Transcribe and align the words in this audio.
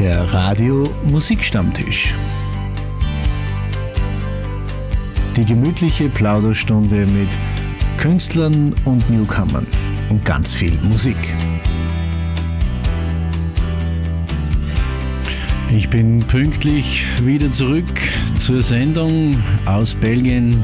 Der 0.00 0.22
Radio 0.32 0.88
Musikstammtisch. 1.04 2.14
Die 5.36 5.44
gemütliche 5.44 6.08
Plauderstunde 6.08 7.04
mit 7.04 7.28
Künstlern 7.98 8.74
und 8.86 9.10
Newcomern 9.10 9.66
und 10.08 10.24
ganz 10.24 10.54
viel 10.54 10.72
Musik. 10.84 11.18
Ich 15.70 15.90
bin 15.90 16.20
pünktlich 16.20 17.04
wieder 17.22 17.52
zurück 17.52 17.84
zur 18.38 18.62
Sendung 18.62 19.36
aus 19.66 19.94
Belgien. 19.94 20.56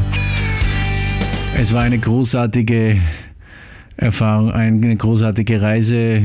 Es 1.55 1.75
war 1.75 1.83
eine 1.83 1.99
großartige 1.99 2.99
Erfahrung, 3.97 4.53
eine 4.53 4.95
großartige 4.97 5.63
Reise. 5.63 6.21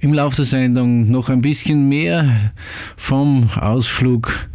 Im 0.00 0.12
Laufe 0.12 0.36
der 0.36 0.44
Sendung 0.44 1.10
noch 1.10 1.28
ein 1.28 1.40
bisschen 1.40 1.88
mehr 1.88 2.52
vom 2.96 3.50
Ausflug 3.56 4.48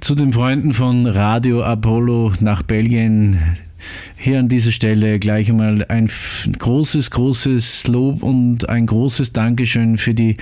zu 0.00 0.14
den 0.14 0.32
Freunden 0.32 0.74
von 0.74 1.06
Radio 1.06 1.62
Apollo 1.62 2.34
nach 2.40 2.62
Belgien. 2.62 3.38
Hier 4.16 4.40
an 4.40 4.48
dieser 4.48 4.72
Stelle 4.72 5.18
gleich 5.18 5.48
einmal 5.48 5.86
ein 5.88 6.10
großes, 6.58 7.10
großes 7.12 7.86
Lob 7.86 8.22
und 8.22 8.68
ein 8.68 8.86
großes 8.86 9.32
Dankeschön 9.32 9.96
für 9.96 10.12
die 10.12 10.36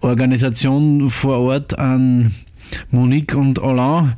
Organisation 0.00 1.08
vor 1.08 1.38
Ort 1.38 1.78
an 1.78 2.34
Monique 2.90 3.34
und 3.34 3.60
Hollande. 3.60 4.14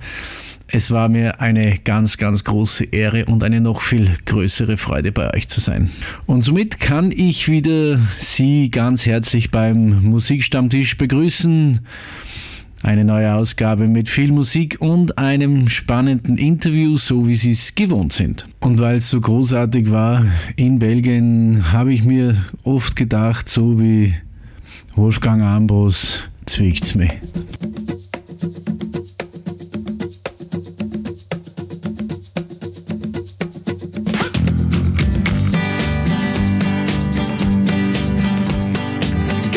Es 0.72 0.92
war 0.92 1.08
mir 1.08 1.40
eine 1.40 1.78
ganz, 1.78 2.16
ganz 2.16 2.44
große 2.44 2.84
Ehre 2.84 3.24
und 3.24 3.42
eine 3.42 3.60
noch 3.60 3.82
viel 3.82 4.08
größere 4.24 4.76
Freude 4.76 5.10
bei 5.10 5.34
euch 5.34 5.48
zu 5.48 5.58
sein. 5.58 5.90
Und 6.26 6.42
somit 6.42 6.78
kann 6.78 7.10
ich 7.10 7.48
wieder 7.48 7.98
Sie 8.18 8.70
ganz 8.70 9.04
herzlich 9.04 9.50
beim 9.50 10.00
Musikstammtisch 10.02 10.96
begrüßen. 10.96 11.80
Eine 12.84 13.04
neue 13.04 13.34
Ausgabe 13.34 13.88
mit 13.88 14.08
viel 14.08 14.30
Musik 14.30 14.76
und 14.78 15.18
einem 15.18 15.68
spannenden 15.68 16.38
Interview, 16.38 16.96
so 16.96 17.26
wie 17.26 17.34
Sie 17.34 17.50
es 17.50 17.74
gewohnt 17.74 18.12
sind. 18.12 18.46
Und 18.60 18.78
weil 18.78 18.96
es 18.96 19.10
so 19.10 19.20
großartig 19.20 19.90
war 19.90 20.24
in 20.54 20.78
Belgien, 20.78 21.72
habe 21.72 21.92
ich 21.92 22.04
mir 22.04 22.36
oft 22.62 22.94
gedacht, 22.94 23.48
so 23.48 23.80
wie 23.80 24.14
Wolfgang 24.94 25.42
Ambros, 25.42 26.22
zwickt's 26.46 26.94
mich. 26.94 27.10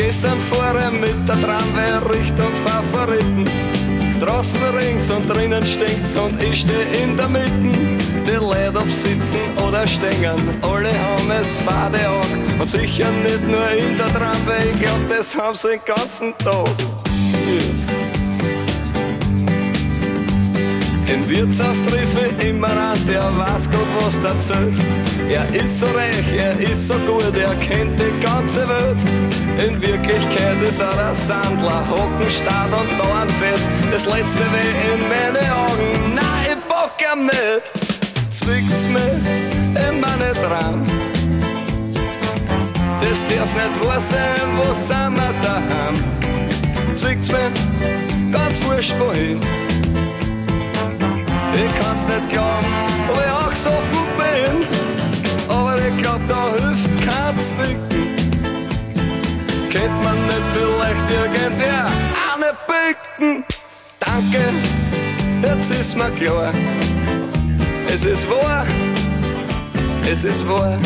Gestern 0.04 0.38
fahre 0.38 0.90
mit 0.90 1.26
der 1.26 1.40
Tramway 1.40 2.14
Richtung 2.14 2.52
Favoriten. 2.62 3.48
Draußen 4.20 4.60
ringt's 4.76 5.10
und 5.10 5.26
drinnen 5.26 5.64
stinkt's 5.64 6.14
und 6.14 6.38
ich 6.42 6.60
steh 6.60 7.02
in 7.02 7.16
der 7.16 7.26
Mitte. 7.26 7.48
Die 8.26 8.32
Leute 8.32 8.80
ob 8.80 8.92
sitzen 8.92 9.40
oder 9.66 9.86
stehen, 9.86 10.60
alle 10.60 10.92
haben 10.92 11.30
es 11.30 11.58
fade 11.60 12.06
an. 12.06 12.60
Und 12.60 12.68
sicher 12.68 13.10
nicht 13.22 13.48
nur 13.48 13.66
in 13.70 13.96
der 13.96 14.12
Tramway, 14.12 14.72
ich 14.74 14.82
glaub, 14.82 15.08
das 15.08 15.34
haben 15.34 15.56
sie 15.56 15.68
den 15.68 15.80
ganzen 15.86 16.36
Tag. 16.36 16.68
Den 21.08 21.28
Wirtshaus 21.28 21.82
treffe 21.82 22.46
immer 22.46 22.68
an, 22.68 22.98
der 23.06 23.36
weiß 23.36 23.70
Gott 23.70 23.86
was 24.00 24.18
erzählt. 24.18 24.74
Er 25.28 25.46
ist 25.54 25.80
so 25.80 25.86
reich, 25.86 26.32
er 26.36 26.58
ist 26.58 26.88
so 26.88 26.94
gut, 27.06 27.36
er 27.36 27.54
kennt 27.56 28.00
die 28.00 28.20
ganze 28.20 28.66
Welt. 28.68 29.02
In 29.66 29.80
Wirklichkeit 29.80 30.62
ist 30.66 30.80
er 30.80 31.06
ein 31.06 31.14
Sandler, 31.14 31.84
Hockenstaat 31.90 32.70
und 32.72 32.98
Dornfett. 32.98 33.60
Das 33.92 34.06
letzte 34.06 34.40
weh 34.40 34.94
in 34.94 35.08
meine 35.08 35.54
Augen, 35.54 36.14
nein, 36.14 36.56
ich 36.56 36.64
bock 36.68 36.94
ihm 37.12 37.26
nicht. 37.26 37.84
Zwickt's 38.30 38.88
mir 38.88 39.20
in 39.88 40.00
meine 40.00 40.32
Traum. 40.32 40.82
Das 43.00 43.22
darf 43.28 43.52
nicht 43.54 43.86
wahr 43.86 44.00
sein, 44.00 44.48
wo 44.56 44.72
sind 44.72 45.14
wir 45.14 45.34
daheim? 45.42 46.96
Zwickt's 46.96 47.30
mir 47.30 47.50
ganz 48.32 48.64
wurscht 48.64 48.94
wohin. 48.98 49.40
Ich 51.56 51.80
kann's 51.80 52.06
nicht 52.06 52.28
glauben, 52.30 52.66
ob 53.08 53.20
ich 53.20 53.30
auch 53.30 53.50
gesoffen 53.50 54.04
bin. 54.18 54.66
Aber 55.48 55.78
ich 55.78 55.96
glaub, 55.98 56.20
da 56.28 56.50
hilft 56.52 56.90
kein 57.06 57.38
Zwicken. 57.38 58.04
Kennt 59.70 60.04
man 60.04 60.16
nicht 60.24 60.46
vielleicht 60.52 61.10
irgendwer 61.10 61.86
eine 62.34 62.52
Bücken? 62.66 63.44
Danke, 64.00 64.42
jetzt 65.42 65.70
ist 65.70 65.96
mir 65.96 66.10
klar. 66.10 66.52
Es 67.92 68.04
ist 68.04 68.28
wahr, 68.28 68.66
es 70.10 70.24
ist 70.24 70.48
wahr. 70.48 70.76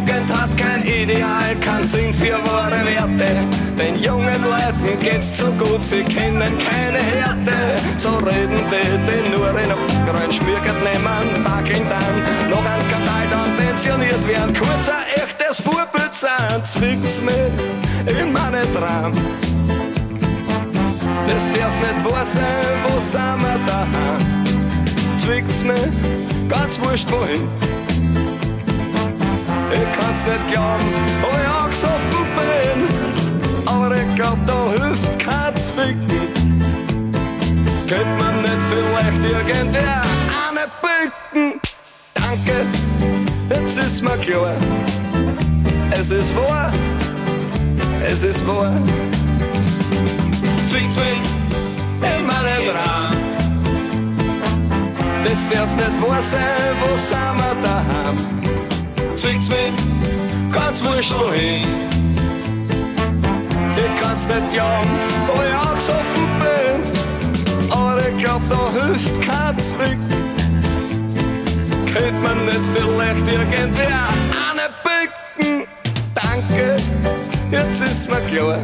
Jugend 0.00 0.32
hat 0.34 0.56
kein 0.56 0.82
Ideal, 0.82 1.54
kein 1.60 1.84
Sinn 1.84 2.14
für 2.14 2.38
wahre 2.50 2.86
Werte. 2.86 3.44
Den 3.78 4.02
jungen 4.02 4.42
Leuten 4.42 4.98
geht's 4.98 5.36
so 5.36 5.44
gut, 5.52 5.84
sie 5.84 6.02
kennen 6.04 6.52
keine 6.58 6.98
Härte. 6.98 7.52
So 7.98 8.08
reden 8.16 8.62
die, 8.70 8.98
die 9.06 9.36
nur 9.36 9.50
in 9.50 9.68
grün 10.06 10.32
schmürgert 10.32 10.82
nehmen, 10.82 11.44
wackeln 11.44 11.84
dann, 11.90 12.48
noch 12.48 12.64
ein 12.64 12.80
Skandal, 12.80 13.26
dann 13.30 13.56
pensioniert 13.58 14.26
werden. 14.26 14.54
Kurz 14.54 14.88
ein 14.88 15.22
echtes 15.22 15.62
sein, 16.12 16.64
zwickt's 16.64 17.20
mich 17.20 18.16
in 18.18 18.32
meine 18.32 18.62
Traum. 18.72 19.12
Das 21.28 21.46
darf 21.46 21.74
nicht 21.80 22.10
wahr 22.10 22.24
sein, 22.24 22.44
wo 22.88 22.98
sind 22.98 23.42
wir 23.42 23.60
daheim? 23.66 25.18
Zwickt's 25.18 25.62
mich, 25.62 26.48
ganz 26.48 26.80
wurscht 26.80 27.10
wohin. 27.10 27.99
Ich 29.72 30.00
kann's 30.00 30.26
nicht 30.26 30.52
glauben, 30.52 30.94
ob 31.22 31.32
ich 31.32 31.48
angesoffen 31.62 32.26
bin. 32.36 33.66
Aber 33.66 33.96
ich 33.96 34.14
glaub, 34.16 34.38
da 34.46 34.70
hilft 34.70 35.18
kein 35.18 35.56
Zwicken. 35.56 36.28
Könnte 37.88 38.06
man 38.18 38.42
nicht 38.42 38.62
vielleicht 38.70 39.24
irgendwer 39.24 40.02
eine 40.48 40.66
bücken? 40.80 41.60
Danke, 42.14 42.66
jetzt 43.48 43.78
ist 43.78 44.02
mir 44.02 44.16
klar. 44.18 44.54
Es 45.92 46.10
ist 46.10 46.34
wahr, 46.36 46.72
es 48.10 48.22
ist 48.22 48.46
wahr. 48.46 48.72
Zwick, 50.66 50.90
zwick, 50.90 51.22
in 52.00 52.26
meinen 52.26 52.66
Traum. 52.68 53.16
Das 55.24 55.48
darf 55.48 55.76
nicht 55.76 56.08
wahr 56.08 56.22
sein, 56.22 56.40
wo 56.80 56.96
sind 56.96 57.18
wir 57.36 57.56
daheim? 57.62 58.79
Zwickt's 59.16 59.48
mich, 59.48 59.72
ganz 60.52 60.82
wurscht 60.84 61.14
wohin. 61.18 61.64
Ich 63.76 64.02
kann's 64.02 64.26
nicht 64.26 64.52
glauben, 64.52 64.90
ob 65.28 65.42
ich 65.42 65.68
angesoffen 65.68 66.26
bin, 66.40 67.70
aber 67.70 68.08
ich 68.08 68.22
glaub, 68.22 68.42
da 68.48 68.80
hilft 68.80 69.22
kein 69.22 69.58
Zwicken. 69.58 70.30
Könnte 71.92 72.20
man 72.22 72.44
nicht 72.44 72.66
vielleicht 72.74 73.32
irgendwer 73.32 74.08
eine 74.50 74.68
bücken? 74.84 75.66
Danke, 76.14 76.76
jetzt 77.50 77.80
ist 77.80 78.08
mir 78.10 78.20
klar, 78.30 78.58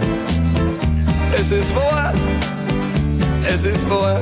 es 1.38 1.50
ist 1.50 1.74
wahr, 1.74 2.12
es 3.52 3.64
ist 3.64 3.88
wahr. 3.88 4.20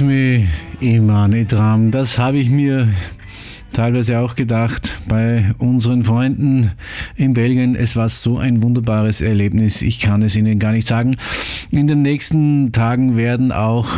Immer 0.00 1.26
nicht 1.26 1.52
dran. 1.52 1.90
Das 1.90 2.18
habe 2.18 2.38
ich 2.38 2.50
mir 2.50 2.88
teilweise 3.72 4.20
auch 4.20 4.36
gedacht 4.36 4.94
bei 5.08 5.54
unseren 5.58 6.04
Freunden 6.04 6.72
in 7.16 7.34
Belgien. 7.34 7.74
Es 7.74 7.96
war 7.96 8.08
so 8.08 8.38
ein 8.38 8.62
wunderbares 8.62 9.20
Erlebnis. 9.20 9.82
Ich 9.82 9.98
kann 9.98 10.22
es 10.22 10.36
Ihnen 10.36 10.60
gar 10.60 10.72
nicht 10.72 10.86
sagen. 10.86 11.16
In 11.70 11.88
den 11.88 12.02
nächsten 12.02 12.70
Tagen 12.70 13.16
werden 13.16 13.50
auch 13.50 13.88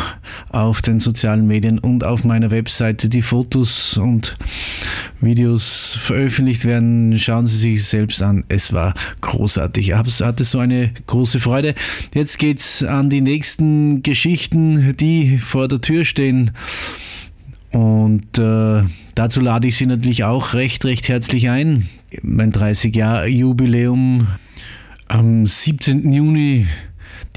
auf 0.48 0.80
den 0.80 1.00
sozialen 1.00 1.46
Medien 1.46 1.78
und 1.78 2.04
auf 2.04 2.24
meiner 2.24 2.50
Webseite 2.50 3.10
die 3.10 3.22
Fotos 3.22 3.98
und 3.98 4.38
Videos 5.20 5.96
veröffentlicht 6.00 6.64
werden. 6.64 7.18
Schauen 7.18 7.46
Sie 7.46 7.56
sich 7.56 7.84
selbst 7.84 8.22
an. 8.22 8.44
Es 8.48 8.72
war 8.72 8.94
großartig. 9.20 9.88
Ich 9.88 9.94
hatte 9.94 10.44
so 10.44 10.58
eine 10.58 10.92
große 11.06 11.40
Freude. 11.40 11.74
Jetzt 12.14 12.38
geht's 12.38 12.82
an 12.82 13.10
die 13.10 13.20
nächsten 13.20 14.02
Geschichten, 14.02 14.96
die 14.96 15.38
vor 15.38 15.68
der 15.68 15.80
Tür 15.80 16.04
stehen. 16.04 16.52
Und 17.72 18.38
äh, 18.38 18.82
dazu 19.14 19.40
lade 19.40 19.68
ich 19.68 19.76
Sie 19.76 19.86
natürlich 19.86 20.24
auch 20.24 20.54
recht, 20.54 20.84
recht 20.84 21.08
herzlich 21.08 21.48
ein. 21.50 21.88
Mein 22.22 22.52
30-Jahr-Jubiläum 22.52 24.26
am 25.06 25.46
17. 25.46 26.12
Juni 26.12 26.66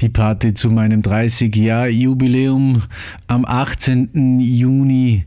die 0.00 0.08
Party 0.08 0.54
zu 0.54 0.70
meinem 0.70 1.02
30-Jahr-Jubiläum 1.02 2.82
am 3.26 3.44
18. 3.44 4.40
Juni. 4.40 5.24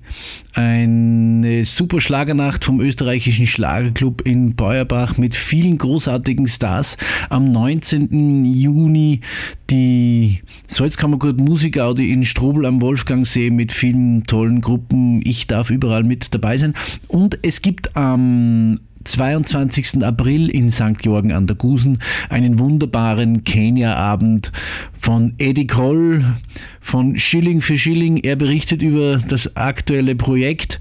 Eine 0.53 1.63
super 1.63 2.01
Schlagernacht 2.01 2.65
vom 2.65 2.81
österreichischen 2.81 3.47
Schlagerclub 3.47 4.21
in 4.21 4.55
Beuerbach 4.55 5.17
mit 5.17 5.35
vielen 5.35 5.77
großartigen 5.77 6.47
Stars. 6.47 6.97
Am 7.29 7.51
19. 7.51 8.43
Juni 8.45 9.21
die 9.69 10.39
Salzkammergut 10.67 11.39
Musikaudi 11.39 12.11
in 12.11 12.23
Strobel 12.23 12.65
am 12.65 12.81
Wolfgangsee 12.81 13.49
mit 13.49 13.71
vielen 13.71 14.23
tollen 14.23 14.61
Gruppen. 14.61 15.21
Ich 15.23 15.47
darf 15.47 15.69
überall 15.69 16.03
mit 16.03 16.33
dabei 16.33 16.57
sein. 16.57 16.73
Und 17.07 17.39
es 17.41 17.61
gibt 17.61 17.95
am 17.95 18.79
22. 19.07 20.03
April 20.03 20.49
in 20.49 20.71
St. 20.71 20.97
Georgen 20.99 21.31
an 21.31 21.47
der 21.47 21.55
Gusen 21.55 21.99
einen 22.29 22.59
wunderbaren 22.59 23.43
Kenia-Abend 23.43 24.51
von 24.99 25.33
Eddie 25.37 25.67
Kroll 25.67 26.23
von 26.79 27.17
Schilling 27.17 27.61
für 27.61 27.77
Schilling. 27.77 28.17
Er 28.17 28.37
berichtet 28.37 28.81
über 28.81 29.21
das 29.27 29.57
aktuelle 29.57 30.15
Projekt, 30.15 30.79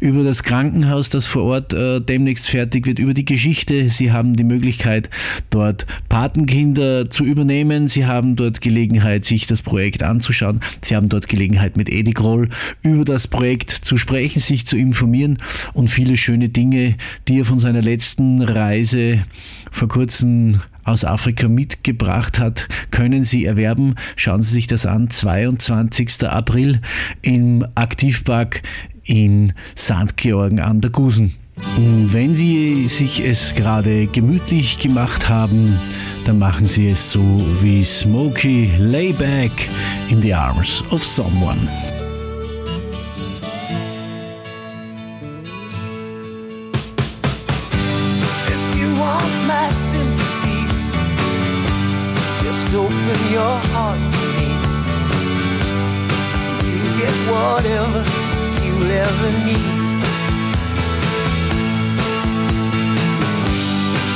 über 0.00 0.24
das 0.24 0.42
Krankenhaus, 0.42 1.08
das 1.08 1.26
vor 1.26 1.44
Ort 1.44 1.72
äh, 1.72 2.00
demnächst 2.00 2.48
fertig 2.48 2.86
wird, 2.86 2.98
über 2.98 3.14
die 3.14 3.24
Geschichte. 3.24 3.88
Sie 3.88 4.10
haben 4.10 4.34
die 4.34 4.44
Möglichkeit, 4.44 5.08
dort 5.50 5.86
Patenkinder 6.08 7.08
zu 7.10 7.24
übernehmen. 7.24 7.86
Sie 7.86 8.06
haben 8.06 8.34
dort 8.34 8.60
Gelegenheit, 8.60 9.24
sich 9.24 9.46
das 9.46 9.62
Projekt 9.62 10.02
anzuschauen. 10.02 10.60
Sie 10.82 10.96
haben 10.96 11.08
dort 11.08 11.28
Gelegenheit, 11.28 11.76
mit 11.76 11.88
Eddie 11.88 12.12
Kroll 12.12 12.48
über 12.82 13.04
das 13.04 13.28
Projekt 13.28 13.70
zu 13.70 13.98
sprechen, 13.98 14.40
sich 14.40 14.66
zu 14.66 14.76
informieren 14.76 15.38
und 15.74 15.88
viele 15.88 16.16
schöne 16.16 16.48
Dinge, 16.48 16.96
die 17.28 17.38
er 17.38 17.44
von 17.44 17.58
seiner 17.58 17.82
letzten 17.82 18.42
Reise 18.42 19.22
vor 19.70 19.88
kurzem 19.88 20.60
aus 20.86 21.04
Afrika 21.04 21.48
mitgebracht 21.48 22.38
hat, 22.38 22.68
können 22.90 23.24
Sie 23.24 23.44
erwerben. 23.44 23.94
Schauen 24.14 24.42
Sie 24.42 24.52
sich 24.52 24.66
das 24.66 24.86
an. 24.86 25.10
22. 25.10 26.28
April 26.28 26.80
im 27.22 27.66
Aktivpark 27.74 28.62
in 29.04 29.52
St. 29.76 30.16
Georgen 30.16 30.60
an 30.60 30.80
der 30.80 30.90
Gusen. 30.90 31.34
Wenn 31.76 32.34
Sie 32.34 32.86
sich 32.86 33.20
es 33.24 33.54
gerade 33.54 34.06
gemütlich 34.06 34.78
gemacht 34.78 35.28
haben, 35.28 35.78
dann 36.24 36.38
machen 36.38 36.66
Sie 36.66 36.88
es 36.88 37.10
so 37.10 37.22
wie 37.62 37.82
Smokey 37.82 38.70
Layback 38.78 39.52
in 40.10 40.20
the 40.20 40.34
arms 40.34 40.84
of 40.90 41.02
someone. 41.02 41.68
Open 52.74 53.20
your 53.30 53.58
heart 53.72 54.00
to 54.12 54.24
me. 54.36 54.48
You 56.66 56.78
get 57.00 57.16
whatever 57.30 58.00
you'll 58.64 58.90
ever 58.90 59.30
need. 59.46 59.74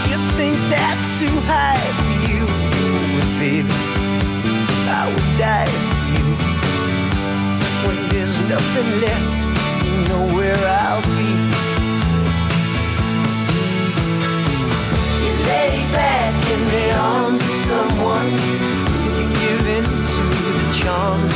You 0.08 0.19
think 0.37 0.56
that's 0.69 1.19
too 1.20 1.37
high 1.47 1.85
for 1.99 2.12
you, 2.29 2.44
baby, 3.38 3.79
I 4.88 5.06
would 5.12 5.31
die 5.38 5.73
for 5.87 6.00
you. 6.14 6.26
When 7.87 7.99
there's 8.08 8.37
nothing 8.49 8.88
left, 9.00 9.31
you 9.85 9.94
know 10.08 10.25
where 10.35 10.56
I'll 10.56 11.02
be. 11.02 11.31
You 15.25 15.32
lay 15.47 15.76
back 15.93 16.35
in 16.55 16.61
the 16.75 16.89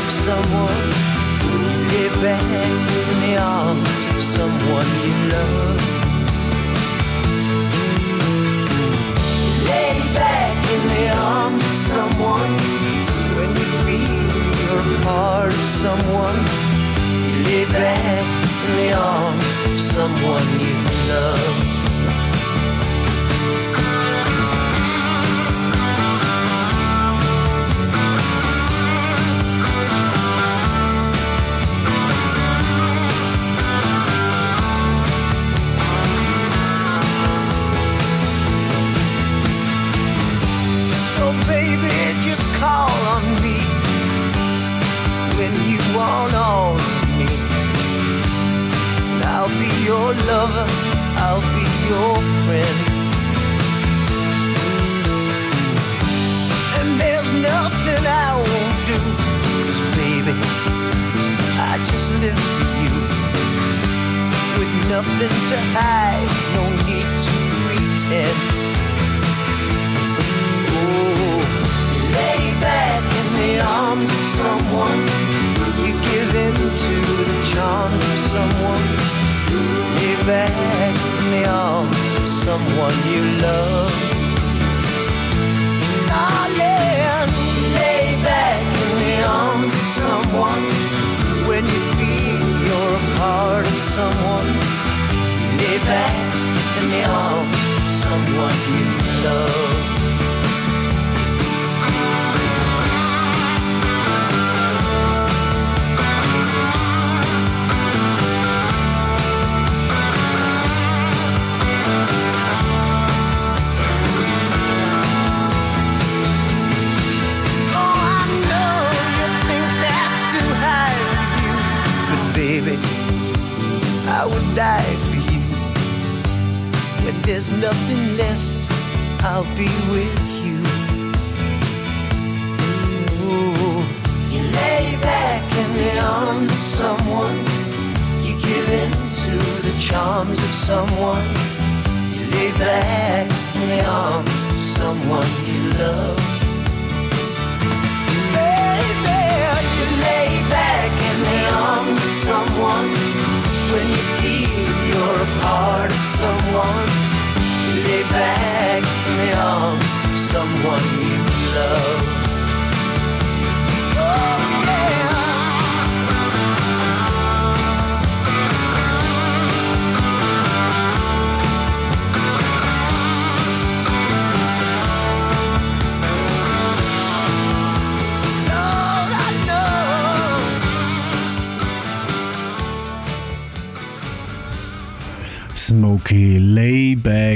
of 0.05 0.11
someone. 0.11 0.91
Lay 1.91 2.09
back 2.23 2.43
in 2.43 3.21
the 3.25 3.37
arms 3.39 4.01
of 4.13 4.21
someone 4.21 4.89
you 5.05 5.15
love. 5.33 5.81
Lay 9.69 9.95
back 10.21 10.57
in 10.75 10.83
the 10.95 11.07
arms 11.17 11.63
of 11.71 11.77
someone 11.93 12.55
when 13.37 13.51
you 13.61 13.69
feel 13.85 14.45
you're 14.61 15.05
part 15.05 15.53
of 15.53 15.65
someone. 15.65 16.41
Lay 17.47 17.65
back 17.67 18.27
in 18.67 18.77
the 18.81 18.93
arms 18.93 19.47
of 19.67 19.79
someone 19.79 20.49
you 20.61 20.77
love. 21.09 21.64
Your 49.85 50.15
lover, 50.25 50.67
I'll 51.21 51.45
be 51.53 51.67
your 51.91 52.15
friend. 52.45 52.79
And 56.79 56.89
there's 57.01 57.31
nothing 57.33 58.03
I 58.07 58.33
won't 58.49 58.79
do, 58.89 58.99
cause 59.65 59.81
baby, 60.01 60.35
I 61.61 61.77
just 61.85 62.11
live 62.23 62.41
for 62.57 62.65
you. 62.83 62.95
With 64.59 64.73
nothing 64.89 65.35
to 65.51 65.59
hide, 65.77 66.31
no 66.55 66.65
need 66.89 67.09
to 67.25 67.33
pretend. 67.61 68.54
The 73.45 73.61
arms 73.61 74.11
of 74.19 74.25
someone. 74.43 75.03
You 75.85 75.93
give 76.11 76.31
in 76.47 76.55
to 76.55 76.95
the 77.21 77.39
charms 77.53 78.03
of 78.13 78.19
someone 78.33 79.15
Lay 80.05 80.17
back 80.27 80.51
in 81.19 81.31
the 81.31 81.49
arms 81.49 82.17
of 82.17 82.27
someone 82.27 82.97
you 83.13 83.23
love. 83.41 83.93
Darling, 86.09 87.31
lay 87.79 88.17
back 88.29 88.63
in 88.85 88.93
the 89.05 89.17
arms 89.27 89.73
of 89.73 89.89
someone 90.03 90.65
when 91.49 91.65
you 91.65 91.81
feel 91.97 92.45
you're 92.67 92.97
a 92.97 93.19
part 93.19 93.67
of 93.67 93.79
someone. 93.79 94.49
Lay 95.59 95.79
back 95.91 96.17
in 96.81 96.91
the 96.91 97.05
arms 97.05 97.59
of 97.79 97.87
someone 98.03 98.57
you 98.73 98.85
love. 99.25 99.84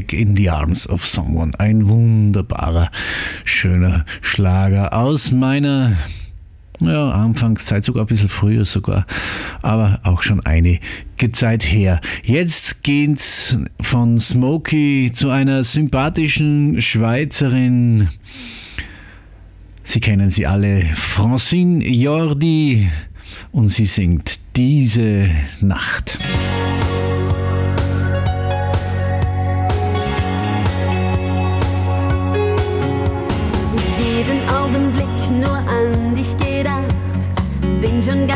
Back 0.08 0.18
in 0.18 0.36
the 0.36 0.48
Arms 0.48 0.88
of 0.88 1.04
Someone. 1.04 1.52
Ein 1.58 1.86
wunderbarer, 1.86 2.90
schöner 3.44 4.06
Schlager 4.22 4.94
aus 4.94 5.32
meiner 5.32 5.96
ja, 6.80 7.10
Anfangszeit, 7.10 7.84
sogar 7.84 8.04
ein 8.04 8.06
bisschen 8.06 8.28
früher 8.30 8.64
sogar, 8.64 9.06
aber 9.60 10.00
auch 10.04 10.22
schon 10.22 10.40
einige 10.46 11.32
Zeit 11.32 11.62
her. 11.62 12.00
Jetzt 12.22 12.82
geht's 12.84 13.58
von 13.80 14.18
Smokey 14.18 15.10
zu 15.12 15.28
einer 15.30 15.62
sympathischen 15.62 16.80
Schweizerin. 16.80 18.08
Sie 19.84 20.00
kennen 20.00 20.30
sie 20.30 20.46
alle, 20.46 20.84
Francine 20.94 21.86
Jordi, 21.86 22.88
und 23.52 23.68
sie 23.68 23.84
singt 23.84 24.38
diese 24.56 25.28
Nacht. 25.60 26.18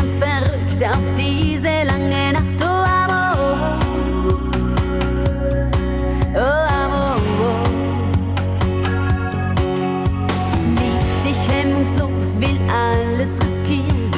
Ganz 0.03 0.17
verrückt 0.17 0.85
auf 0.85 1.03
diese 1.17 1.85
lange 1.85 2.33
Nacht. 2.33 2.45
Oh, 2.61 2.65
Amor. 2.65 3.79
Oh, 6.35 6.39
Amor. 6.39 7.57
Lieb 10.71 11.07
dich 11.25 11.49
hemmungslos, 11.55 12.41
will 12.41 12.59
alles 12.69 13.39
riskieren. 13.43 14.11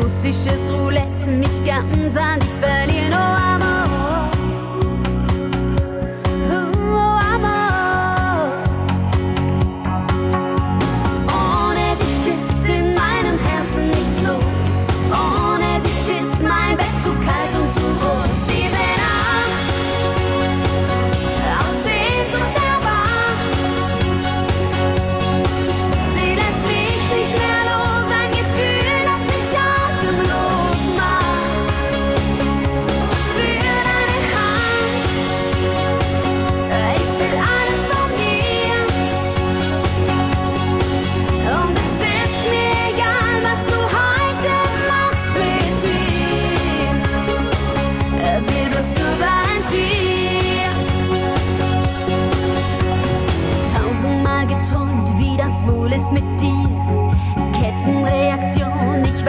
Russisches 0.00 0.70
Roulette, 0.70 1.30
mich 1.30 1.64
ganz 1.64 2.16
an 2.16 2.38
dich 2.40 2.54
verlieren. 2.60 3.14
Oh, 3.14 3.37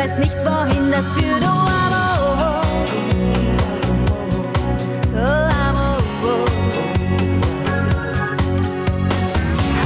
weiß 0.09 0.17
nicht, 0.19 0.37
wohin 0.45 0.91
das 0.91 1.11
führt. 1.11 1.43
Oh, 1.43 1.67
Amor. 1.85 2.61
Oh, 5.13 5.19
Amor. 5.19 5.97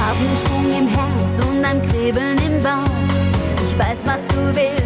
Hab 0.00 0.16
nen 0.20 0.36
Sprung 0.36 0.66
im 0.78 0.88
Herz 0.88 1.40
und 1.40 1.64
ein 1.64 1.82
Kribbeln 1.82 2.38
im 2.38 2.60
Bauch. 2.62 2.84
Ich 3.66 3.78
weiß, 3.78 4.06
was 4.06 4.28
du 4.28 4.54
willst 4.54 4.83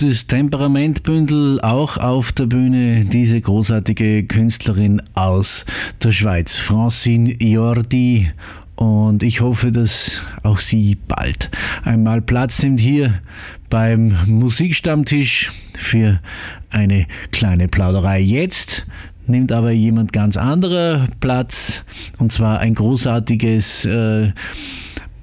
absolutes 0.00 0.26
Temperamentbündel, 0.28 1.60
auch 1.60 1.98
auf 1.98 2.32
der 2.32 2.46
Bühne, 2.46 3.04
diese 3.04 3.38
großartige 3.38 4.24
Künstlerin 4.24 5.02
aus 5.12 5.66
der 6.02 6.10
Schweiz, 6.12 6.56
Francine 6.56 7.34
Jordi. 7.34 8.30
Und 8.76 9.22
ich 9.22 9.42
hoffe, 9.42 9.72
dass 9.72 10.22
auch 10.42 10.60
sie 10.60 10.96
bald 11.06 11.50
einmal 11.84 12.22
Platz 12.22 12.62
nimmt 12.62 12.80
hier 12.80 13.20
beim 13.68 14.16
Musikstammtisch 14.24 15.52
für 15.76 16.18
eine 16.70 17.06
kleine 17.30 17.68
Plauderei. 17.68 18.20
Jetzt 18.20 18.86
nimmt 19.26 19.52
aber 19.52 19.70
jemand 19.70 20.14
ganz 20.14 20.38
anderer 20.38 21.08
Platz, 21.20 21.84
und 22.16 22.32
zwar 22.32 22.60
ein 22.60 22.74
großartiges 22.74 23.84
äh, 23.84 24.32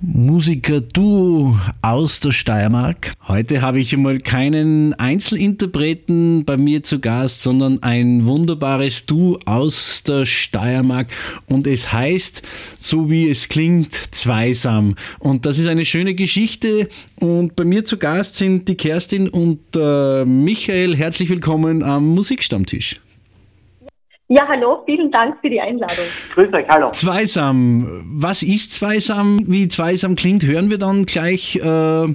Musiker-Duo 0.01 1.57
aus 1.81 2.19
der 2.19 2.31
Steiermark. 2.31 3.13
Heute 3.27 3.61
habe 3.61 3.79
ich 3.79 3.97
mal 3.97 4.19
keinen 4.19 4.93
Einzelinterpreten 4.93 6.45
bei 6.45 6.55
mir 6.55 6.83
zu 6.83 6.99
Gast, 6.99 7.41
sondern 7.41 7.81
ein 7.81 8.27
wunderbares 8.27 9.07
Duo 9.07 9.39
aus 9.45 10.03
der 10.03 10.27
Steiermark. 10.27 11.07
Und 11.47 11.65
es 11.65 11.91
heißt, 11.91 12.43
so 12.79 13.09
wie 13.09 13.27
es 13.27 13.49
klingt, 13.49 13.93
Zweisam. 14.11 14.95
Und 15.19 15.45
das 15.47 15.57
ist 15.57 15.67
eine 15.67 15.85
schöne 15.85 16.13
Geschichte. 16.13 16.89
Und 17.15 17.55
bei 17.55 17.63
mir 17.63 17.83
zu 17.83 17.97
Gast 17.97 18.35
sind 18.35 18.67
die 18.67 18.75
Kerstin 18.75 19.27
und 19.27 19.59
äh, 19.75 20.25
Michael. 20.25 20.95
Herzlich 20.95 21.29
willkommen 21.29 21.81
am 21.81 22.05
Musikstammtisch. 22.07 22.99
Ja, 24.29 24.45
hallo, 24.45 24.83
vielen 24.85 25.09
Dank 25.09 25.37
für 25.39 25.49
die 25.49 25.61
Einladung. 25.61 26.03
Grüß 26.33 26.53
euch, 26.53 26.67
hallo. 26.67 26.91
Zweisam. 26.91 28.03
Was 28.11 28.43
ist 28.43 28.73
Zweisam? 28.73 29.39
Wie 29.47 29.69
Zweisam 29.69 30.15
klingt, 30.17 30.45
hören 30.45 30.69
wir 30.69 30.77
dann 30.77 31.05
gleich. 31.05 31.55
Äh, 31.55 32.13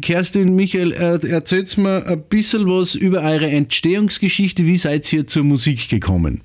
Kerstin, 0.00 0.56
Michael, 0.56 0.90
äh, 0.92 1.32
erzählt 1.32 1.78
mir 1.78 2.04
ein 2.08 2.24
bisschen 2.28 2.66
was 2.66 2.96
über 2.96 3.18
eure 3.18 3.46
Entstehungsgeschichte. 3.46 4.64
Wie 4.64 4.76
seid 4.76 5.12
ihr 5.12 5.28
zur 5.28 5.44
Musik 5.44 5.88
gekommen? 5.88 6.40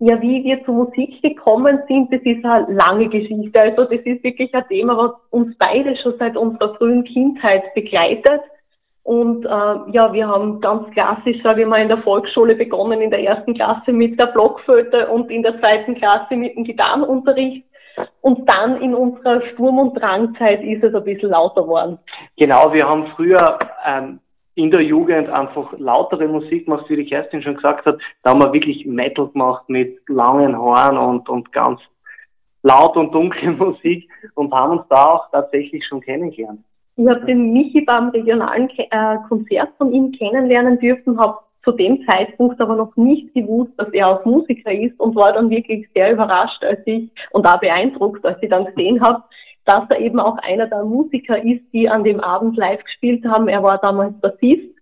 Ja, 0.00 0.20
wie 0.20 0.42
wir 0.42 0.64
zur 0.64 0.74
Musik 0.74 1.22
gekommen 1.22 1.78
sind, 1.86 2.12
das 2.12 2.22
ist 2.22 2.44
eine 2.44 2.66
lange 2.74 3.08
Geschichte. 3.08 3.60
Also 3.60 3.84
das 3.84 4.00
ist 4.04 4.24
wirklich 4.24 4.52
ein 4.52 4.64
Thema, 4.68 4.96
was 4.96 5.12
uns 5.30 5.54
beide 5.58 5.96
schon 6.02 6.14
seit 6.18 6.36
unserer 6.36 6.74
frühen 6.74 7.04
Kindheit 7.04 7.72
begleitet. 7.76 8.40
Und 9.04 9.44
äh, 9.44 9.48
ja, 9.92 10.12
wir 10.12 10.26
haben 10.26 10.62
ganz 10.62 10.90
klassisch, 10.92 11.36
sage 11.42 11.62
ich 11.62 11.68
mal, 11.68 11.82
in 11.82 11.88
der 11.88 12.02
Volksschule 12.02 12.56
begonnen, 12.56 13.02
in 13.02 13.10
der 13.10 13.22
ersten 13.22 13.54
Klasse 13.54 13.92
mit 13.92 14.18
der 14.18 14.26
Blockflöte 14.26 15.08
und 15.08 15.30
in 15.30 15.42
der 15.42 15.60
zweiten 15.60 15.94
Klasse 15.94 16.34
mit 16.34 16.56
dem 16.56 16.64
Gitarrenunterricht. 16.64 17.66
Und 18.22 18.48
dann 18.48 18.80
in 18.80 18.94
unserer 18.94 19.42
Sturm- 19.52 19.78
und 19.78 19.94
Drangzeit 19.94 20.62
ist 20.64 20.82
es 20.82 20.94
ein 20.94 21.04
bisschen 21.04 21.30
lauter 21.30 21.62
geworden. 21.62 21.98
Genau, 22.38 22.72
wir 22.72 22.88
haben 22.88 23.06
früher 23.14 23.58
ähm, 23.86 24.20
in 24.54 24.70
der 24.70 24.82
Jugend 24.82 25.28
einfach 25.28 25.72
lautere 25.78 26.26
Musik 26.26 26.64
gemacht, 26.64 26.86
wie 26.88 26.96
die 26.96 27.04
Kerstin 27.04 27.42
schon 27.42 27.56
gesagt 27.56 27.84
hat. 27.84 27.98
Da 28.22 28.30
haben 28.30 28.40
wir 28.40 28.54
wirklich 28.54 28.86
Metal 28.86 29.28
gemacht 29.28 29.68
mit 29.68 29.98
langen 30.08 30.56
Haaren 30.56 30.96
und, 30.96 31.28
und 31.28 31.52
ganz 31.52 31.78
laut 32.62 32.96
und 32.96 33.14
dunkle 33.14 33.50
Musik 33.58 34.08
und 34.34 34.52
haben 34.52 34.78
uns 34.78 34.88
da 34.88 35.04
auch 35.04 35.30
tatsächlich 35.30 35.84
schon 35.86 36.00
kennengelernt. 36.00 36.60
Ich 36.96 37.08
habe 37.08 37.26
den 37.26 37.52
Michi 37.52 37.80
beim 37.80 38.10
regionalen 38.10 38.70
äh, 38.76 39.16
Konzert 39.28 39.70
von 39.78 39.92
ihm 39.92 40.12
kennenlernen 40.12 40.78
dürfen, 40.78 41.18
habe 41.18 41.38
zu 41.64 41.72
dem 41.72 42.04
Zeitpunkt 42.06 42.60
aber 42.60 42.76
noch 42.76 42.94
nicht 42.96 43.34
gewusst, 43.34 43.72
dass 43.78 43.88
er 43.92 44.08
auch 44.08 44.24
Musiker 44.24 44.70
ist 44.70 44.98
und 45.00 45.16
war 45.16 45.32
dann 45.32 45.50
wirklich 45.50 45.88
sehr 45.94 46.12
überrascht, 46.12 46.62
als 46.62 46.80
ich 46.84 47.10
und 47.32 47.46
auch 47.46 47.58
beeindruckt, 47.58 48.24
als 48.24 48.40
ich 48.42 48.50
dann 48.50 48.66
gesehen 48.66 49.00
habe, 49.00 49.24
dass 49.64 49.84
er 49.88 49.98
eben 49.98 50.20
auch 50.20 50.36
einer 50.38 50.66
der 50.66 50.84
Musiker 50.84 51.42
ist, 51.42 51.62
die 51.72 51.88
an 51.88 52.04
dem 52.04 52.20
Abend 52.20 52.56
live 52.56 52.84
gespielt 52.84 53.24
haben. 53.24 53.48
Er 53.48 53.62
war 53.62 53.78
damals 53.78 54.12
Bassist. 54.20 54.73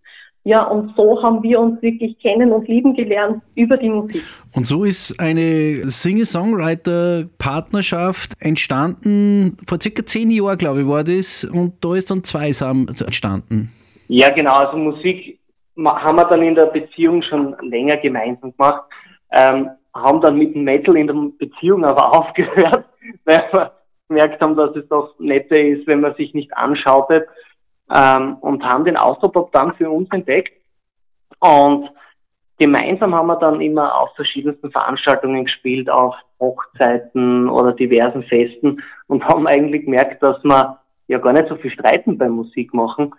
Ja, 0.44 0.64
und 0.64 0.96
so 0.96 1.22
haben 1.22 1.40
wir 1.44 1.60
uns 1.60 1.80
wirklich 1.82 2.18
kennen 2.18 2.50
und 2.50 2.66
lieben 2.66 2.94
gelernt 2.94 3.44
über 3.54 3.76
die 3.76 3.90
Musik. 3.90 4.24
Und 4.52 4.66
so 4.66 4.82
ist 4.82 5.20
eine 5.20 5.88
Singer-Songwriter-Partnerschaft 5.88 8.32
entstanden, 8.40 9.56
vor 9.68 9.78
circa 9.80 10.04
zehn 10.04 10.30
Jahren, 10.30 10.58
glaube 10.58 10.80
ich, 10.80 10.88
war 10.88 11.04
das, 11.04 11.44
und 11.44 11.74
da 11.84 11.94
ist 11.94 12.10
dann 12.10 12.24
Zweisam 12.24 12.88
entstanden. 12.88 13.70
Ja, 14.08 14.30
genau, 14.30 14.54
also 14.54 14.76
Musik 14.76 15.38
haben 15.76 16.16
wir 16.16 16.24
dann 16.24 16.42
in 16.42 16.56
der 16.56 16.66
Beziehung 16.66 17.22
schon 17.22 17.54
länger 17.62 17.98
gemeinsam 17.98 18.52
gemacht, 18.56 18.82
ähm, 19.30 19.70
haben 19.94 20.20
dann 20.22 20.36
mit 20.36 20.56
dem 20.56 20.64
Metal 20.64 20.96
in 20.96 21.06
der 21.06 21.14
Beziehung 21.38 21.84
aber 21.84 22.12
aufgehört, 22.18 22.84
weil 23.24 23.44
wir 23.52 23.70
gemerkt 24.08 24.42
haben, 24.42 24.56
dass 24.56 24.74
es 24.74 24.88
doch 24.88 25.14
netter 25.20 25.60
ist, 25.60 25.86
wenn 25.86 26.00
man 26.00 26.16
sich 26.16 26.34
nicht 26.34 26.52
anschautet 26.56 27.28
ähm, 27.92 28.36
und 28.40 28.64
haben 28.64 28.84
den 28.84 28.96
Austropop 28.96 29.52
dann 29.52 29.74
für 29.74 29.90
uns 29.90 30.08
entdeckt. 30.10 30.52
Und 31.40 31.90
gemeinsam 32.58 33.14
haben 33.14 33.26
wir 33.26 33.36
dann 33.36 33.60
immer 33.60 34.00
auf 34.00 34.14
verschiedensten 34.14 34.70
Veranstaltungen 34.70 35.44
gespielt, 35.44 35.90
auf 35.90 36.14
Hochzeiten 36.40 37.48
oder 37.48 37.72
diversen 37.72 38.22
Festen 38.24 38.82
und 39.08 39.24
haben 39.28 39.46
eigentlich 39.46 39.84
gemerkt, 39.84 40.22
dass 40.22 40.42
wir 40.42 40.78
ja 41.08 41.18
gar 41.18 41.32
nicht 41.32 41.48
so 41.48 41.56
viel 41.56 41.70
streiten 41.70 42.16
beim 42.16 42.32
Musik 42.32 42.72
machen. 42.72 43.14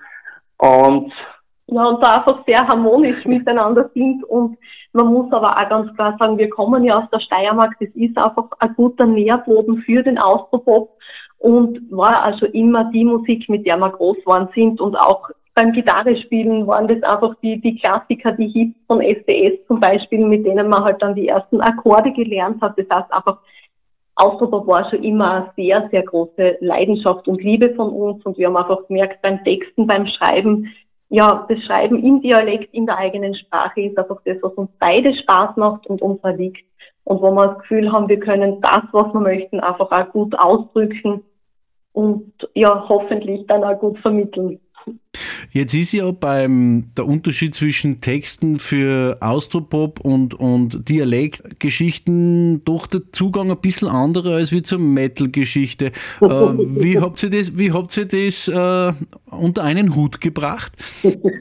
Und 0.58 1.12
Ja, 1.68 1.86
und 1.86 2.04
da 2.04 2.18
einfach 2.18 2.44
sehr 2.46 2.68
harmonisch 2.68 3.26
miteinander 3.26 3.90
sind. 3.94 4.24
Und 4.24 4.58
man 4.94 5.08
muss 5.08 5.32
aber 5.32 5.58
auch 5.58 5.70
ganz 5.70 5.94
klar 5.96 6.16
sagen, 6.20 6.38
wir 6.38 6.50
kommen 6.50 6.84
ja 6.84 7.00
aus 7.00 7.10
der 7.12 7.20
Steiermark, 7.20 7.76
das 7.80 7.90
ist 7.94 8.18
einfach 8.18 8.50
ein 8.60 8.74
guter 8.76 9.06
Nährboden 9.06 9.82
für 9.82 10.04
den 10.04 10.18
Austropop 10.18 10.98
und 11.44 11.92
war 11.92 12.24
also 12.24 12.46
immer 12.46 12.90
die 12.94 13.04
Musik, 13.04 13.50
mit 13.50 13.66
der 13.66 13.78
wir 13.78 13.90
groß 13.90 14.18
geworden 14.20 14.48
sind 14.56 14.80
und 14.80 14.96
auch 14.96 15.30
beim 15.54 15.74
Gitarrespielen 15.74 16.66
waren 16.66 16.88
das 16.88 17.04
einfach 17.04 17.36
die, 17.44 17.60
die 17.60 17.76
Klassiker, 17.76 18.32
die 18.32 18.48
Hits 18.48 18.78
von 18.88 19.02
SDS 19.02 19.60
zum 19.68 19.82
Beispiel, 19.82 20.26
mit 20.26 20.46
denen 20.46 20.70
man 20.70 20.86
halt 20.86 21.02
dann 21.02 21.16
die 21.16 21.28
ersten 21.28 21.60
Akkorde 21.60 22.14
gelernt 22.14 22.62
hat. 22.62 22.80
Das 22.80 22.86
heißt 22.90 23.14
einfach, 23.14 23.40
Austropop 24.16 24.66
war 24.68 24.90
schon 24.90 25.04
immer 25.04 25.32
eine 25.32 25.52
sehr, 25.58 25.90
sehr 25.92 26.04
große 26.04 26.60
Leidenschaft 26.62 27.28
und 27.28 27.44
Liebe 27.44 27.76
von 27.76 27.90
uns 27.90 28.26
und 28.26 28.38
wir 28.38 28.48
haben 28.48 28.56
einfach 28.56 28.88
gemerkt 28.88 29.22
beim 29.22 29.44
Texten, 29.44 29.86
beim 29.86 30.08
Schreiben, 30.08 30.70
ja, 31.10 31.46
das 31.50 31.60
Schreiben 31.66 32.02
im 32.02 32.22
Dialekt, 32.22 32.74
in 32.74 32.86
der 32.86 32.98
eigenen 32.98 33.36
Sprache 33.36 33.82
ist 33.82 33.98
einfach 33.98 34.22
das, 34.24 34.38
was 34.42 34.54
uns 34.54 34.72
beide 34.80 35.14
Spaß 35.14 35.58
macht 35.58 35.88
und 35.88 36.02
uns 36.02 36.24
auch 36.24 36.38
liegt. 36.38 36.64
Und 37.04 37.22
wo 37.22 37.32
wir 37.32 37.48
das 37.48 37.60
Gefühl 37.60 37.92
haben, 37.92 38.08
wir 38.08 38.20
können 38.20 38.62
das, 38.62 38.84
was 38.94 39.14
wir 39.14 39.20
möchten, 39.20 39.60
einfach 39.60 39.92
auch 39.92 40.12
gut 40.14 40.34
ausdrücken 40.40 41.22
und 41.94 42.32
ja, 42.54 42.86
hoffentlich 42.90 43.46
dann 43.48 43.64
auch 43.64 43.80
gut 43.80 43.98
vermitteln. 44.00 44.60
Jetzt 45.52 45.76
ist 45.76 45.94
ja 45.94 46.10
beim 46.12 46.92
der 46.98 47.06
Unterschied 47.06 47.54
zwischen 47.54 48.02
Texten 48.02 48.58
für 48.58 49.18
Austropop 49.22 50.00
und, 50.04 50.34
und 50.34 50.90
Dialektgeschichten 50.90 52.64
doch 52.66 52.88
der 52.88 53.02
Zugang 53.12 53.52
ein 53.52 53.62
bisschen 53.62 53.88
anderer 53.88 54.36
als 54.36 54.52
wie 54.52 54.64
zur 54.64 54.80
Metal-Geschichte. 54.80 55.92
Äh, 56.24 56.28
wie 56.28 57.00
habt 57.00 57.22
ihr 57.24 57.30
das, 57.30 57.58
wie 57.58 57.72
habt 57.72 57.96
ihr 57.98 58.06
das 58.06 58.48
äh, 58.48 58.94
unter 59.30 59.64
einen 59.64 59.96
Hut 59.96 60.22
gebracht? 60.22 60.72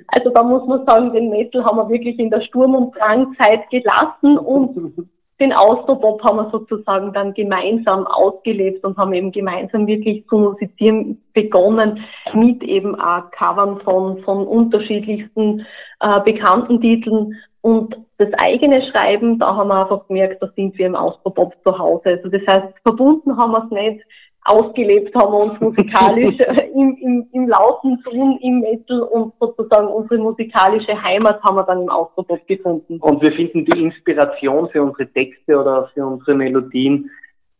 Also 0.08 0.30
da 0.30 0.42
muss 0.42 0.66
man 0.66 0.84
sagen, 0.84 1.12
den 1.12 1.30
Metal 1.30 1.64
haben 1.64 1.78
wir 1.78 1.88
wirklich 1.88 2.18
in 2.18 2.30
der 2.30 2.40
Sturm- 2.42 2.74
und 2.74 2.96
Drangzeit 2.96 3.70
gelassen 3.70 4.38
und 4.38 5.08
den 5.42 5.52
Austropop 5.52 6.22
haben 6.22 6.36
wir 6.36 6.50
sozusagen 6.50 7.12
dann 7.12 7.34
gemeinsam 7.34 8.06
ausgelebt 8.06 8.84
und 8.84 8.96
haben 8.96 9.12
eben 9.12 9.32
gemeinsam 9.32 9.86
wirklich 9.86 10.26
zu 10.28 10.38
musizieren 10.38 11.20
begonnen 11.34 12.04
mit 12.32 12.62
eben 12.62 12.94
auch 12.94 13.30
Covern 13.32 13.80
von, 13.80 14.22
von 14.22 14.46
unterschiedlichsten 14.46 15.66
äh, 16.00 16.20
bekannten 16.20 16.80
Titeln 16.80 17.36
und 17.60 17.96
das 18.18 18.28
eigene 18.38 18.82
Schreiben, 18.90 19.38
da 19.38 19.56
haben 19.56 19.68
wir 19.68 19.82
einfach 19.82 20.06
gemerkt, 20.06 20.42
da 20.42 20.48
sind 20.54 20.78
wir 20.78 20.86
im 20.86 20.96
Austropop 20.96 21.54
zu 21.64 21.76
Hause. 21.76 22.20
Also 22.22 22.28
das 22.28 22.42
heißt, 22.46 22.74
verbunden 22.84 23.36
haben 23.36 23.52
wir 23.52 23.64
es 23.64 23.70
nicht, 23.70 24.04
ausgelebt 24.44 25.14
haben 25.14 25.32
wir 25.32 25.38
uns 25.38 25.60
musikalisch 25.60 26.36
im, 26.74 26.96
im, 26.96 27.28
im 27.32 27.48
lauten 27.48 28.02
Ton, 28.02 28.38
im 28.40 28.60
Metal 28.60 29.00
und 29.00 29.32
sozusagen 29.40 29.88
unsere 29.88 30.20
musikalische 30.20 31.00
Heimat 31.00 31.42
haben 31.42 31.56
wir 31.56 31.64
dann 31.64 31.82
im 31.82 31.88
Austropop 31.88 32.46
gefunden. 32.46 32.98
Und 33.00 33.22
wir 33.22 33.32
finden 33.32 33.64
die 33.64 33.82
Inspiration 33.82 34.68
für 34.70 34.82
unsere 34.82 35.10
Texte 35.12 35.58
oder 35.58 35.90
für 35.94 36.06
unsere 36.06 36.34
Melodien, 36.34 37.10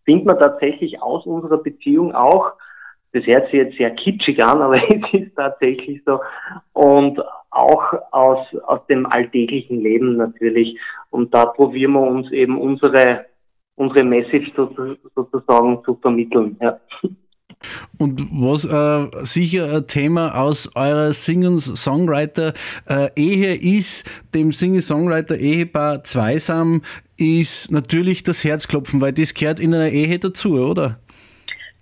findet 0.05 0.27
man 0.27 0.39
tatsächlich 0.39 1.01
aus 1.01 1.27
unserer 1.27 1.59
Beziehung 1.59 2.15
auch. 2.15 2.53
Das 3.13 3.25
hört 3.27 3.45
sich 3.47 3.55
jetzt 3.55 3.77
sehr 3.77 3.91
kitschig 3.91 4.43
an, 4.43 4.63
aber 4.63 4.75
es 4.89 5.13
ist 5.13 5.37
tatsächlich 5.37 6.03
so. 6.05 6.21
Und 6.73 7.23
auch 7.51 7.93
aus, 8.11 8.47
aus 8.65 8.87
dem 8.87 9.07
alltäglichen 9.07 9.81
Leben 9.81 10.17
natürlich. 10.17 10.79
Und 11.11 11.35
da 11.35 11.47
probieren 11.47 11.93
wir 11.93 12.01
uns 12.01 12.31
eben 12.33 12.59
unsere, 12.59 13.27
unsere 13.77 14.05
Message 14.05 14.51
sozu- 14.57 14.97
sozusagen 15.15 15.85
zu 15.85 15.95
vermitteln. 15.97 16.57
Ja. 16.61 16.81
Und 17.99 18.23
was 18.33 18.65
äh, 18.65 19.09
sicher 19.25 19.77
ein 19.77 19.87
Thema 19.87 20.41
aus 20.41 20.75
eurer 20.75 21.13
Singer-Songwriter-Ehe 21.13 23.55
ist, 23.55 24.09
dem 24.35 24.53
Singer-Songwriter-Ehepaar 24.53 26.03
Zweisam, 26.05 26.81
ist 27.19 27.71
natürlich 27.71 28.23
das 28.25 28.45
Herzklopfen, 28.45 29.01
weil 29.01 29.13
das 29.13 29.35
gehört 29.35 29.61
in 29.61 29.75
einer 29.75 29.89
Ehe 29.89 30.19
dazu, 30.19 30.55
oder? 30.55 30.99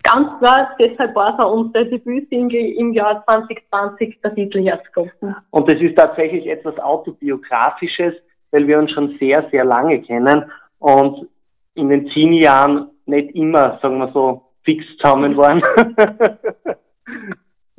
Ganz 0.03 0.29
klar, 0.38 0.71
deshalb 0.79 1.14
war 1.14 1.35
es 1.35 1.38
auch 1.38 1.53
unsere 1.53 1.87
Debütsingle 1.87 2.75
im 2.75 2.93
Jahr 2.93 3.23
2020 3.25 4.21
der 4.23 4.35
Titel 4.35 4.64
Herzklopfen. 4.64 5.37
Und 5.51 5.71
das 5.71 5.81
ist 5.81 5.97
tatsächlich 5.97 6.47
etwas 6.47 6.79
autobiografisches, 6.79 8.14
weil 8.51 8.66
wir 8.66 8.79
uns 8.79 8.90
schon 8.93 9.16
sehr, 9.19 9.47
sehr 9.51 9.64
lange 9.64 10.01
kennen 10.01 10.51
und 10.79 11.29
in 11.75 11.90
den 11.90 12.11
zehn 12.11 12.33
Jahren 12.33 12.90
nicht 13.07 13.35
immer, 13.35 13.79
sagen 13.83 13.99
wir 13.99 14.11
so, 14.12 14.50
fix 14.71 14.85
zusammen 14.99 15.37
waren. 15.37 15.63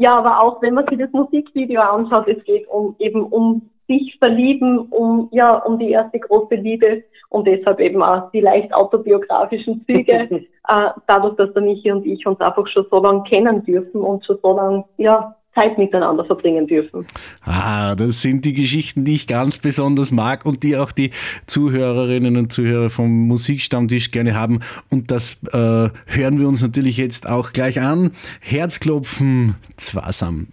Ja, 0.01 0.17
aber 0.17 0.41
auch 0.41 0.63
wenn 0.63 0.73
man 0.73 0.87
sich 0.87 0.97
das 0.97 1.11
Musikvideo 1.11 1.79
anschaut, 1.79 2.27
es 2.27 2.43
geht 2.43 2.67
um 2.67 2.95
eben 2.97 3.23
um 3.23 3.69
sich 3.87 4.17
verlieben, 4.17 4.79
um 4.89 5.29
ja 5.31 5.57
um 5.57 5.77
die 5.77 5.91
erste 5.91 6.17
große 6.17 6.55
Liebe 6.55 7.03
und 7.29 7.45
deshalb 7.45 7.79
eben 7.79 8.01
auch 8.01 8.31
die 8.31 8.41
leicht 8.41 8.73
autobiografischen 8.73 9.85
Züge, 9.85 10.27
äh, 10.67 10.89
dadurch, 11.05 11.35
dass 11.35 11.53
der 11.53 11.61
Michi 11.61 11.91
und 11.91 12.03
ich 12.03 12.25
uns 12.25 12.41
einfach 12.41 12.65
schon 12.69 12.87
so 12.89 12.99
lange 12.99 13.21
kennen 13.29 13.63
dürfen 13.63 14.01
und 14.01 14.25
schon 14.25 14.39
so 14.41 14.55
lange 14.55 14.85
ja 14.97 15.35
Zeit 15.53 15.77
miteinander 15.77 16.25
verbringen 16.25 16.67
dürfen. 16.67 17.05
Ah, 17.43 17.95
das 17.95 18.21
sind 18.21 18.45
die 18.45 18.53
Geschichten, 18.53 19.03
die 19.03 19.15
ich 19.15 19.27
ganz 19.27 19.59
besonders 19.59 20.11
mag 20.11 20.45
und 20.45 20.63
die 20.63 20.77
auch 20.77 20.91
die 20.91 21.11
Zuhörerinnen 21.45 22.37
und 22.37 22.51
Zuhörer 22.51 22.89
vom 22.89 23.27
Musikstammtisch 23.27 24.11
gerne 24.11 24.35
haben. 24.35 24.59
Und 24.89 25.11
das 25.11 25.37
äh, 25.51 25.89
hören 26.05 26.39
wir 26.39 26.47
uns 26.47 26.61
natürlich 26.61 26.97
jetzt 26.97 27.27
auch 27.27 27.51
gleich 27.51 27.79
an. 27.81 28.11
Herzklopfen, 28.39 29.55
Zwasam. 29.77 30.47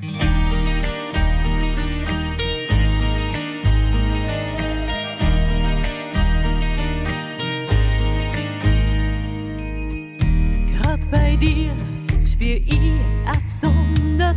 Grad 0.00 0.69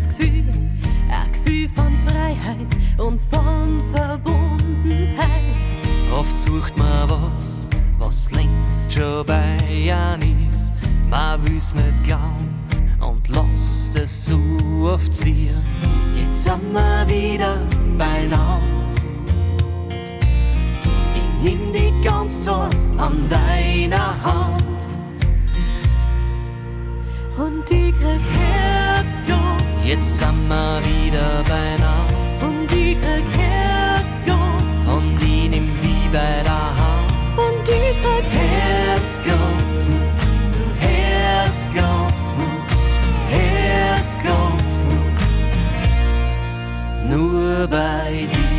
besonderes 0.04 0.08
Gefühl, 0.08 0.44
ein 1.10 1.32
Gefühl 1.32 1.70
von 1.70 1.98
Freiheit 2.08 2.68
und 2.98 3.20
von 3.20 3.82
Verbundenheit. 3.94 5.28
Oft 6.12 6.38
sucht 6.38 6.78
man 6.78 7.10
was, 7.10 7.68
was 8.00 8.32
längst 8.32 8.94
schon 8.94 9.26
bei 9.26 9.58
Jan 9.70 10.22
ist. 10.52 10.74
Man 11.10 11.48
will's 11.48 11.74
nicht 11.76 12.04
glauben 12.04 12.56
und 13.00 13.28
lässt 13.30 13.96
es 13.96 14.24
zu 14.24 14.39
oft 14.84 15.13
ziehen. 15.13 15.56
Jetzt 16.18 16.44
sind 16.44 16.74
wir 16.74 17.08
wieder 17.08 17.58
beieinander. 17.98 18.60
Ich 21.16 21.52
nimm 21.52 21.74
die 21.74 21.94
ganz 22.04 22.44
zart 22.44 22.76
an 22.98 23.28
deiner 23.30 24.24
Hand. 24.24 24.63
Und 27.36 27.70
ich 27.72 27.94
krieg 28.00 28.22
Herzklopf 28.38 29.42
Jetzt 29.86 30.17
sind 30.17 30.48
wir 30.48 30.82
wieder 30.86 31.43
beieinander. 31.43 32.08
und 32.41 32.72
ich 32.72 32.98
krieg 33.02 33.26
Herzklopf 33.38 34.88
Und 34.88 35.22
ich 35.22 35.50
nimm 35.50 35.69
die 35.82 36.08
bei 36.10 36.41
der 36.41 36.69
Hand. 36.80 37.12
und 37.36 37.67
ich 37.67 38.02
krieg 38.02 38.26
Herzklopfen, 38.32 40.00
so 40.52 40.63
Herzklopfen, 40.80 42.50
Herzklopfen. 43.30 45.00
Nur 47.10 47.67
bei 47.67 48.28
dir, 48.32 48.53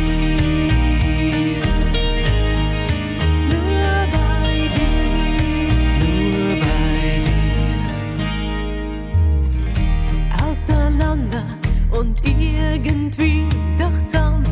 irgendwie 12.75 13.47
doch 13.77 14.05
zusammen. 14.05 14.43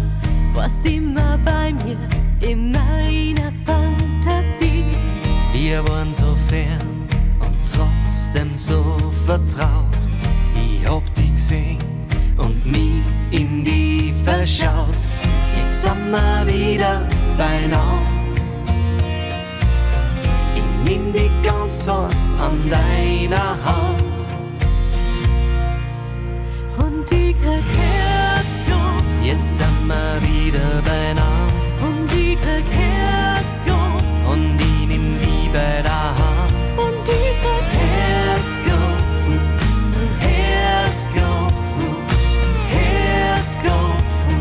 Warst 0.53 0.85
immer 0.85 1.37
bei 1.43 1.73
mir 1.73 1.97
in 2.39 2.71
meiner 2.71 3.51
Fantasie. 3.65 4.85
Wir 5.51 5.87
waren 5.87 6.13
so 6.13 6.35
fern 6.47 7.07
und 7.39 7.57
trotzdem 7.65 8.53
so 8.53 8.97
vertraut. 9.25 10.01
Ich 10.55 10.87
hab 10.87 11.03
dich 11.15 11.33
gesehen 11.33 11.79
und 12.37 12.65
mich 12.65 13.03
in 13.31 13.63
die 13.63 14.13
verschaut. 14.23 14.97
Jetzt 15.57 15.83
sind 15.83 16.11
wir 16.11 16.45
wieder 16.47 17.07
beieinander. 17.37 18.01
Ich 20.55 20.89
nimm 20.89 21.11
dich 21.11 21.31
ganz 21.43 21.85
zart 21.85 22.15
an 22.39 22.69
deiner 22.69 23.57
Hand. 23.63 24.03
Und 26.77 27.11
ich 27.11 27.35
krieg 27.41 27.63
Herzklopf 27.77 28.12
Jetzt 29.23 29.57
sind 29.57 29.87
wir 29.87 30.19
wieder 30.21 30.81
beieinander. 30.85 31.53
und 31.81 32.11
ich 32.13 32.39
krieg 32.41 32.65
Herzklopf 32.71 34.03
Und 34.29 34.59
ich 34.59 34.87
nimm 34.87 35.17
die 35.19 35.47
bei 35.49 35.81
der 35.81 36.09
Hand. 36.19 36.51
und 36.77 37.07
ich 37.07 37.35
krieg 37.41 37.67
Herzklopfen, 37.81 39.39
so 39.91 40.01
Herzklopfen, 40.19 41.89
Herzklopfen. 42.69 44.39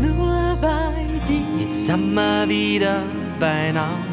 nur 0.00 0.56
bei 0.60 0.94
dir. 1.28 1.64
Jetzt 1.64 1.86
sind 1.86 2.12
wir 2.14 2.48
wieder 2.48 2.96
beieinander. 3.38 4.04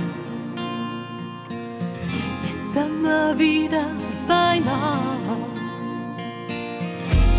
Jetzt 2.47 2.73
sind 2.73 3.01
wir 3.01 3.37
wieder 3.37 3.85
beieinander. 4.27 5.20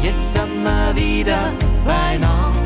Jetzt 0.02 0.32
sind 0.32 0.64
wir 0.64 0.96
wieder 0.96 1.52
beieinander. 1.84 2.60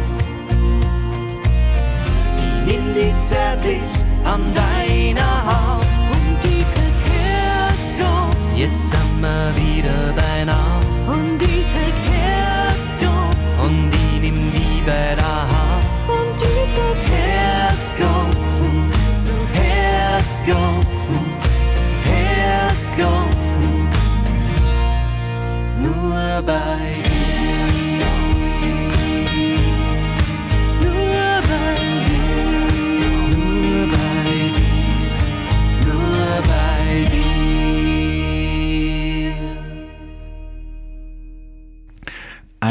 Ich 2.38 2.72
nimm 2.72 2.94
dich 2.94 3.20
zärtlich 3.20 3.82
an 4.24 4.40
deiner 4.54 5.44
Hand. 5.44 5.84
Und 6.12 6.44
ich 6.44 6.64
krieg 6.74 6.96
Jetzt 8.56 8.88
sind 8.88 9.20
wir 9.20 9.52
wieder 9.54 10.14
beieinander. 10.14 10.65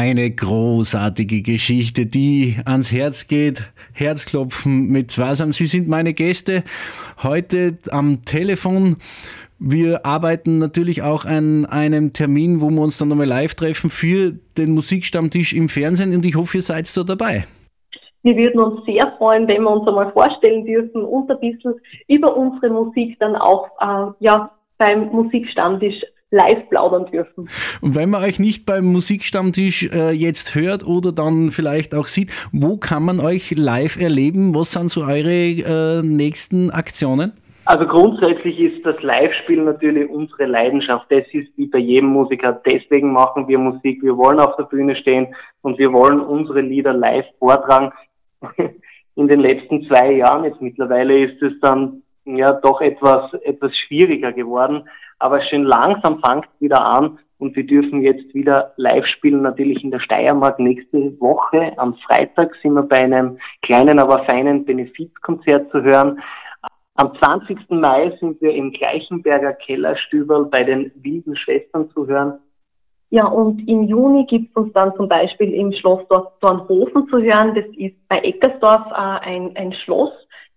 Eine 0.08 0.30
großartige 0.30 1.42
Geschichte, 1.42 2.06
die 2.06 2.58
ans 2.64 2.92
Herz 2.92 3.26
geht. 3.26 3.72
Herzklopfen 3.92 4.86
mit 4.92 5.10
Zwasam. 5.10 5.52
Sie 5.52 5.66
sind 5.66 5.88
meine 5.88 6.14
Gäste 6.14 6.62
heute 7.24 7.78
am 7.90 8.24
Telefon. 8.24 8.98
Wir 9.58 10.06
arbeiten 10.06 10.58
natürlich 10.60 11.02
auch 11.02 11.24
an 11.24 11.66
einem 11.66 12.12
Termin, 12.12 12.60
wo 12.60 12.70
wir 12.70 12.82
uns 12.82 12.98
dann 12.98 13.08
nochmal 13.08 13.26
live 13.26 13.56
treffen 13.56 13.90
für 13.90 14.30
den 14.56 14.74
Musikstammtisch 14.74 15.52
im 15.54 15.68
Fernsehen 15.68 16.14
und 16.14 16.24
ich 16.24 16.36
hoffe, 16.36 16.58
ihr 16.58 16.62
seid 16.62 16.86
so 16.86 17.02
dabei. 17.02 17.44
Wir 18.22 18.36
würden 18.36 18.60
uns 18.60 18.84
sehr 18.84 19.12
freuen, 19.18 19.48
wenn 19.48 19.62
wir 19.64 19.70
uns 19.72 19.88
einmal 19.88 20.12
vorstellen 20.12 20.64
dürfen 20.64 21.02
und 21.02 21.28
ein 21.28 21.40
bisschen 21.40 21.74
über 22.06 22.36
unsere 22.36 22.72
Musik 22.72 23.18
dann 23.18 23.34
auch 23.34 23.66
äh, 23.80 24.12
ja, 24.20 24.52
beim 24.78 25.08
Musikstammtisch 25.08 26.00
live 26.30 26.68
plaudern 26.68 27.06
dürfen. 27.06 27.48
Und 27.80 27.94
wenn 27.94 28.10
man 28.10 28.22
euch 28.22 28.38
nicht 28.38 28.66
beim 28.66 28.86
Musikstammtisch 28.86 29.90
äh, 29.92 30.10
jetzt 30.10 30.54
hört 30.54 30.86
oder 30.86 31.12
dann 31.12 31.50
vielleicht 31.50 31.94
auch 31.94 32.06
sieht, 32.06 32.30
wo 32.52 32.76
kann 32.76 33.04
man 33.04 33.20
euch 33.20 33.52
live 33.56 34.00
erleben? 34.00 34.54
Was 34.54 34.72
sind 34.72 34.90
so 34.90 35.02
eure 35.02 35.30
äh, 35.30 36.02
nächsten 36.02 36.70
Aktionen? 36.70 37.32
Also 37.66 37.84
grundsätzlich 37.84 38.60
ist 38.60 38.86
das 38.86 39.02
Live-Spiel 39.02 39.60
natürlich 39.62 40.08
unsere 40.08 40.46
Leidenschaft. 40.46 41.06
Das 41.10 41.24
ist 41.32 41.48
wie 41.56 41.66
bei 41.66 41.78
jedem 41.78 42.10
Musiker. 42.10 42.60
Deswegen 42.64 43.12
machen 43.12 43.48
wir 43.48 43.58
Musik. 43.58 44.04
Wir 44.04 44.16
wollen 44.16 44.38
auf 44.38 44.54
der 44.56 44.64
Bühne 44.64 44.94
stehen 44.94 45.34
und 45.62 45.76
wir 45.76 45.92
wollen 45.92 46.20
unsere 46.20 46.60
Lieder 46.60 46.92
live 46.92 47.26
vortragen. 47.40 47.92
In 49.16 49.26
den 49.26 49.40
letzten 49.40 49.84
zwei 49.88 50.12
Jahren 50.12 50.44
jetzt 50.44 50.60
mittlerweile 50.60 51.18
ist 51.18 51.42
es 51.42 51.58
dann 51.60 52.02
ja 52.24 52.52
doch 52.52 52.80
etwas, 52.80 53.32
etwas 53.42 53.72
schwieriger 53.76 54.32
geworden. 54.32 54.88
Aber 55.18 55.42
schön 55.42 55.64
langsam 55.64 56.20
fängt 56.22 56.48
wieder 56.60 56.84
an 56.84 57.18
und 57.38 57.54
wir 57.56 57.66
dürfen 57.66 58.02
jetzt 58.02 58.34
wieder 58.34 58.72
live 58.76 59.06
spielen, 59.06 59.42
natürlich 59.42 59.82
in 59.84 59.90
der 59.90 60.00
Steiermark. 60.00 60.58
Nächste 60.58 61.18
Woche 61.20 61.72
am 61.76 61.94
Freitag 62.06 62.54
sind 62.62 62.74
wir 62.74 62.82
bei 62.82 63.04
einem 63.04 63.38
kleinen, 63.62 63.98
aber 63.98 64.24
feinen 64.24 64.64
Benefizkonzert 64.64 65.70
zu 65.70 65.82
hören. 65.82 66.20
Am 66.94 67.14
20. 67.14 67.70
Mai 67.70 68.16
sind 68.20 68.40
wir 68.40 68.54
im 68.54 68.72
Gleichenberger 68.72 69.52
Kellerstüberl 69.52 70.46
bei 70.46 70.64
den 70.64 70.90
Wilden 70.96 71.36
Schwestern 71.36 71.90
zu 71.90 72.06
hören. 72.06 72.38
Ja, 73.10 73.26
und 73.26 73.68
im 73.68 73.84
Juni 73.84 74.24
gibt 74.26 74.50
es 74.50 74.56
uns 74.56 74.72
dann 74.72 74.94
zum 74.96 75.08
Beispiel 75.08 75.52
im 75.54 75.72
Schloss 75.72 76.06
Dor- 76.08 76.32
Dornhofen 76.40 77.06
zu 77.08 77.20
hören. 77.20 77.54
Das 77.54 77.66
ist 77.76 77.96
bei 78.08 78.18
Eckersdorf 78.18 78.90
äh, 78.90 78.94
ein, 78.94 79.56
ein 79.56 79.72
Schloss, 79.84 80.10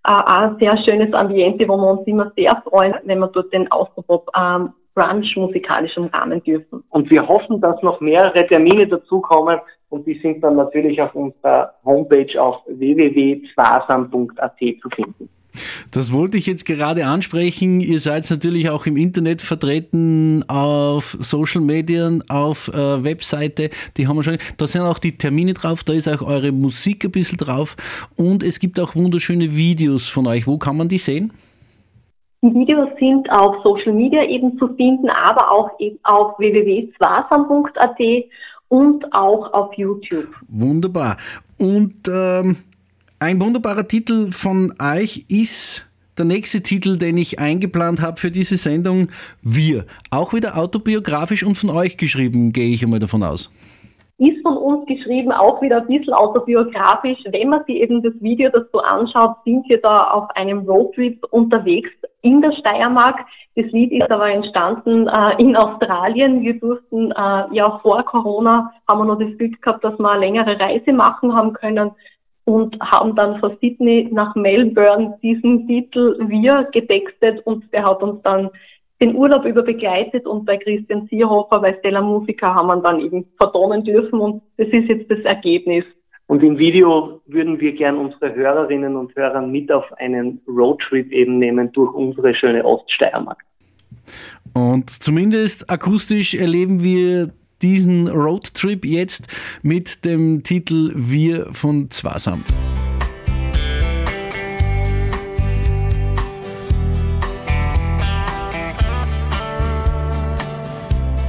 ein 0.04 0.58
sehr 0.60 0.78
schönes 0.84 1.14
Ambiente, 1.14 1.68
wo 1.68 1.78
wir 1.78 1.92
uns 1.92 2.08
immer 2.08 2.32
sehr 2.36 2.62
freuen, 2.68 2.96
wenn 3.04 3.20
wir 3.20 3.28
dort 3.28 3.54
den 3.54 3.72
Austropop 3.72 4.30
ähm, 4.38 4.74
Brunch 4.96 5.36
musikalisch 5.36 5.98
umrahmen 5.98 6.44
dürfen. 6.44 6.84
Und 6.90 7.10
wir 7.10 7.28
hoffen, 7.28 7.62
dass 7.62 7.82
noch 7.82 8.00
mehrere 8.02 8.46
Termine 8.48 8.88
dazukommen 8.88 9.60
und 9.90 10.06
die 10.06 10.20
sind 10.20 10.44
dann 10.44 10.56
natürlich 10.56 11.02
auf 11.02 11.16
unserer 11.16 11.74
Homepage 11.84 12.42
auf 12.42 12.62
www.zwasam.at 12.68 14.60
zu 14.60 14.90
finden. 14.90 15.30
Das 15.92 16.14
wollte 16.14 16.38
ich 16.38 16.46
jetzt 16.46 16.66
gerade 16.66 17.06
ansprechen. 17.06 17.82
Ihr 17.82 18.00
seid 18.00 18.30
natürlich 18.30 18.70
auch 18.70 18.86
im 18.86 18.98
Internet 18.98 19.42
vertreten, 19.42 20.44
auf 20.48 21.18
Social 21.20 21.62
Medien, 21.62 22.24
auf 22.30 22.68
äh, 22.70 23.04
Webseite. 23.04 23.70
Die 23.98 24.08
haben 24.08 24.18
wir 24.18 24.24
schon. 24.24 24.38
Da 24.58 24.68
sind 24.68 24.82
auch 24.82 25.00
die 25.00 25.18
Termine 25.18 25.54
drauf, 25.54 25.84
da 25.84 25.94
ist 25.94 26.08
auch 26.08 26.22
eure 26.22 26.52
Musik 26.52 27.06
ein 27.06 27.12
bisschen 27.12 27.38
drauf. 27.38 27.76
Und 28.16 28.44
es 28.44 28.60
gibt 28.60 28.80
auch 28.80 28.96
wunderschöne 28.96 29.56
Videos 29.56 30.08
von 30.08 30.28
euch. 30.28 30.46
Wo 30.46 30.58
kann 30.58 30.78
man 30.78 30.88
die 30.88 31.00
sehen? 31.00 31.32
Die 32.42 32.54
Videos 32.54 32.90
sind 33.00 33.30
auf 33.32 33.56
Social 33.64 33.94
Media 33.94 34.24
eben 34.24 34.58
zu 34.58 34.70
finden, 34.76 35.10
aber 35.10 35.52
auch 35.52 35.72
eben 35.80 36.00
auf 36.04 36.40
www.zwasam.at 36.40 38.00
und 38.70 39.14
auch 39.14 39.52
auf 39.52 39.74
YouTube. 39.74 40.30
Wunderbar. 40.48 41.18
Und 41.58 41.96
ähm, 42.08 42.56
ein 43.20 43.42
wunderbarer 43.42 43.88
Titel 43.88 44.32
von 44.32 44.74
euch 44.82 45.26
ist 45.30 45.86
der 46.18 46.26
nächste 46.26 46.62
Titel, 46.62 46.98
den 46.98 47.18
ich 47.18 47.40
eingeplant 47.40 48.02
habe 48.02 48.18
für 48.18 48.32
diese 48.32 48.58
Sendung, 48.58 49.10
Wir. 49.42 49.86
Auch 50.12 50.34
wieder 50.34 50.58
autobiografisch 50.58 51.44
und 51.44 51.56
von 51.56 51.70
euch 51.70 51.98
geschrieben, 51.98 52.52
gehe 52.52 52.74
ich 52.74 52.84
einmal 52.84 53.00
davon 53.00 53.24
aus. 53.24 53.52
Ist 54.18 54.42
von 54.42 54.58
uns 54.58 54.86
geschrieben, 54.86 55.32
auch 55.32 55.62
wieder 55.62 55.78
ein 55.78 55.88
bisschen 55.88 56.14
autobiografisch. 56.14 57.20
Wenn 57.32 57.50
man 57.50 57.64
sich 57.66 57.78
eben 57.78 58.04
das 58.04 58.14
Video 58.20 58.50
das 58.52 58.64
so 58.74 58.80
anschaut, 58.80 59.38
sind 59.46 59.68
wir 59.70 59.80
da 59.82 60.12
auf 60.12 60.30
einem 60.32 60.60
Roadtrip 60.60 61.26
unterwegs 61.32 61.90
in 62.22 62.42
der 62.42 62.52
Steiermark. 62.54 63.18
Das 63.56 63.66
Lied 63.72 63.94
ist 63.94 64.12
aber 64.12 64.30
entstanden 64.30 65.08
äh, 65.08 65.42
in 65.42 65.56
Australien. 65.56 66.42
Wir 66.42 66.60
durften 66.60 67.12
äh, 67.12 67.44
ja 67.52 67.80
vor 67.82 68.04
Corona, 68.04 68.74
haben 68.90 69.00
wir 69.00 69.06
noch 69.06 69.20
das 69.20 69.38
Glück 69.38 69.62
gehabt, 69.62 69.86
dass 69.86 69.98
wir 69.98 70.10
eine 70.10 70.20
längere 70.20 70.60
Reise 70.60 70.92
machen 70.92 71.34
haben 71.34 71.54
können 71.54 71.92
und 72.50 72.80
haben 72.82 73.16
dann 73.16 73.40
von 73.40 73.56
Sydney 73.62 74.10
nach 74.12 74.34
Melbourne 74.34 75.16
diesen 75.22 75.68
Titel 75.68 76.18
Wir 76.28 76.68
getextet 76.72 77.46
und 77.46 77.72
der 77.72 77.86
hat 77.86 78.02
uns 78.02 78.22
dann 78.24 78.50
den 79.00 79.16
Urlaub 79.16 79.46
über 79.46 79.62
begleitet 79.62 80.26
und 80.26 80.46
bei 80.46 80.58
Christian 80.58 81.08
Sierhofer 81.10 81.60
bei 81.60 81.76
Stella 81.78 82.02
Musica 82.02 82.54
haben 82.56 82.68
wir 82.68 82.78
dann 82.78 83.02
eben 83.02 83.26
vertonen 83.38 83.84
dürfen 83.84 84.20
und 84.20 84.42
das 84.58 84.68
ist 84.70 84.90
jetzt 84.90 85.12
das 85.12 85.20
Ergebnis. 85.20 85.86
Und 86.26 86.42
im 86.42 86.58
Video 86.58 87.22
würden 87.28 87.60
wir 87.60 87.72
gern 87.74 87.98
unsere 87.98 88.34
Hörerinnen 88.34 88.96
und 88.96 89.16
Hörer 89.16 89.42
mit 89.44 89.72
auf 89.72 89.86
einen 89.98 90.42
Roadtrip 90.48 91.12
eben 91.12 91.38
nehmen 91.38 91.72
durch 91.72 91.94
unsere 91.94 92.34
schöne 92.34 92.66
Oststeiermark. 92.66 93.44
Und 94.54 94.90
zumindest 94.90 95.70
akustisch 95.70 96.34
erleben 96.34 96.84
wir 96.84 97.30
diesen 97.62 98.08
Roadtrip 98.08 98.86
jetzt 98.86 99.28
mit 99.62 100.06
dem 100.06 100.44
Titel 100.44 100.92
Wir 100.96 101.48
von 101.52 101.90
Zwasam. 101.90 102.44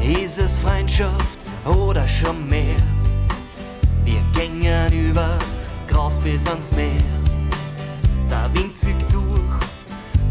Ist 0.03 0.39
es 0.39 0.57
Freundschaft 0.57 1.41
oder 1.65 2.07
schon 2.07 2.49
mehr? 2.49 2.77
Wir 4.05 4.23
gängen 4.35 4.93
übers 4.93 5.61
Gras 5.89 6.21
bis 6.21 6.47
ans 6.47 6.73
Meer. 6.73 7.03
Der 8.31 8.51
Wind 8.55 8.77
zieht 8.77 9.13
durch 9.13 9.25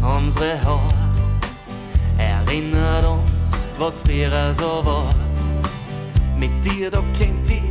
unsere 0.02 0.62
Haare, 0.62 0.94
erinnert 2.18 3.04
uns, 3.04 3.52
was 3.78 3.98
früher 3.98 4.54
so 4.54 4.84
war. 4.84 5.29
Mit 6.40 6.64
dir, 6.64 6.90
da 6.90 7.02
kennt 7.18 7.50
ich 7.50 7.62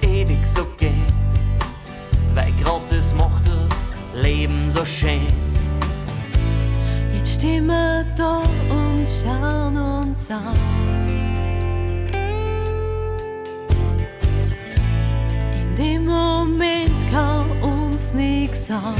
ewig 0.00 0.46
so 0.46 0.64
gehen, 0.78 1.04
weil 2.34 2.50
das 2.88 3.12
macht 3.12 3.46
das 3.46 3.92
Leben 4.14 4.70
so 4.70 4.86
schön. 4.86 5.26
Jetzt 7.12 7.34
stehen 7.34 7.66
wir 7.66 8.06
da 8.16 8.38
und 8.70 9.06
schauen 9.06 9.76
uns 9.76 10.30
an. 10.30 10.56
In 15.60 15.76
dem 15.76 16.06
Moment 16.06 17.10
kann 17.12 17.50
uns 17.60 18.14
nichts 18.14 18.70
an. 18.70 18.94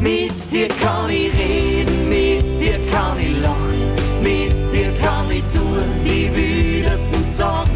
Mit 0.00 0.32
dir 0.50 0.68
kann 0.68 1.10
ich 1.10 1.30
reden, 1.38 2.08
mit 2.08 2.58
dir 2.58 2.78
kann 2.86 3.20
ich 3.20 3.38
lachen, 3.38 4.22
mit 4.22 4.61
dir 4.72 4.92
kann 4.94 5.30
ich 5.30 5.44
tun 5.52 5.84
die 6.04 6.30
wildesten 6.34 7.22
Sachen. 7.22 7.68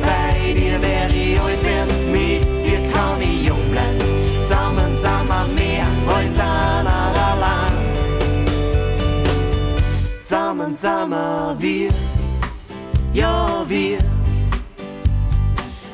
Bei 0.00 0.52
dir 0.54 0.80
werde 0.80 1.14
ich 1.14 1.40
alt 1.40 1.62
werden, 1.62 2.12
mit 2.12 2.64
dir 2.64 2.82
kann 2.90 3.20
ich 3.20 3.46
jung 3.48 3.68
bleiben. 3.70 4.00
Zusammen 4.42 4.94
sind 4.94 5.28
wir 5.28 5.46
mehr 5.54 5.86
als 6.08 6.38
einer 6.38 7.12
allein. 7.30 7.72
Zusammen 10.20 10.72
sind 10.72 11.10
wir 11.58 11.90
ja 13.12 13.64
wir, 13.66 13.98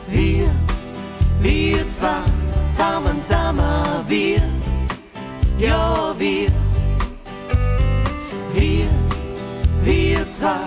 wir, 0.06 0.50
wir 1.40 1.90
zwei. 1.90 2.22
Zusammen 2.70 3.18
sind 3.18 3.60
wir. 4.08 4.40
Ja, 5.58 6.14
wir, 6.16 6.48
zwei. 10.38 10.60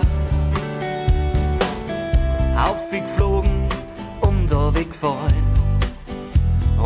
Aufgeflogen 2.56 3.66
und 4.20 4.46
da 4.50 4.74
weggefallen. 4.74 5.44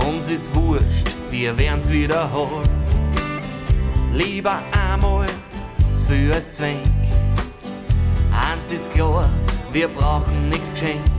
Uns 0.08 0.28
ist 0.28 0.54
wurscht, 0.54 1.08
wir 1.30 1.58
werden's 1.58 1.90
wiederholen. 1.90 2.68
Lieber 4.12 4.60
einmal 4.88 5.26
viel 5.94 6.32
als 6.32 6.54
zwängt. 6.54 6.86
Eins 8.30 8.70
ist 8.70 8.92
klar, 8.92 9.28
wir 9.72 9.88
brauchen 9.88 10.48
nichts 10.48 10.72
geschenkt. 10.72 11.10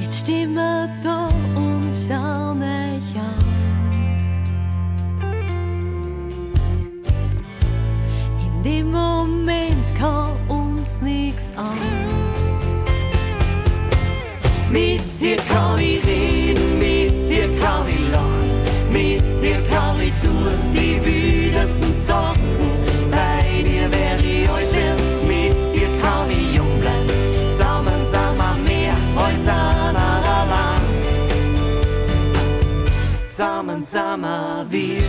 Jetzt 0.00 0.20
stehen 0.20 0.54
wir 0.54 0.88
da 1.02 1.28
und 1.54 1.94
schauen 1.94 2.60
euch 2.62 3.20
an. 3.20 3.43
Dem 8.64 8.90
Moment 8.90 9.94
kann 9.98 10.30
uns 10.48 11.00
nichts 11.02 11.52
an. 11.56 11.78
Mit 14.70 15.02
dir 15.20 15.36
kann 15.52 15.78
ich 15.78 16.04
reden, 16.06 16.78
mit 16.78 17.28
dir 17.28 17.54
kann 17.58 17.86
ich 17.86 18.10
lachen, 18.10 18.50
mit 18.90 19.22
dir 19.40 19.60
kann 19.68 20.00
ich 20.00 20.12
tun 20.24 20.58
die 20.72 20.98
wildesten 21.04 21.92
Sachen. 21.92 22.38
Bei 23.10 23.62
dir 23.62 23.90
werde 23.92 24.24
ich 24.24 24.48
werden, 24.72 25.28
mit 25.28 25.74
dir 25.74 25.90
kann 26.00 26.30
ich 26.30 26.56
jung 26.56 26.80
bleiben. 26.80 27.08
Zusammen 27.52 28.02
sind 28.02 28.36
wir 28.36 28.54
mehr 28.66 28.96
als 29.16 29.46
einer 29.46 30.22
allein. 30.40 30.82
Zusammen 33.26 33.82
sind 33.82 34.20
wir 34.22 34.66
wir, 34.70 35.03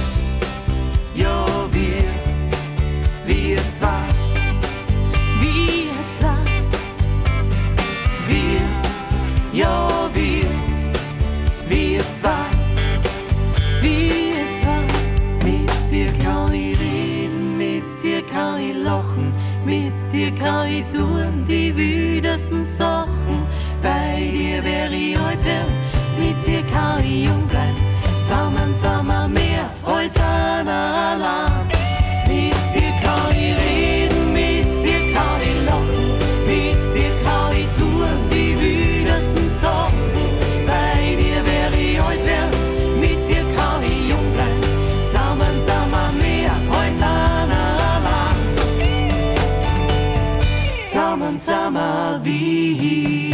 Sind 51.38 51.74
wir 51.74 52.22
wir. 52.24 53.26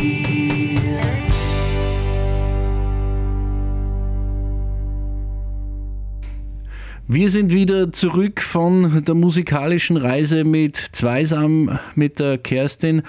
Wir 7.07 7.29
sind 7.29 7.53
wieder 7.53 7.91
zurück 7.91 8.41
von 8.41 9.03
der 9.05 9.13
musikalischen 9.13 9.97
Reise 9.97 10.45
mit 10.45 10.77
Zweisam, 10.77 11.77
mit 11.93 12.17
der 12.19 12.39
Kerstin 12.39 13.03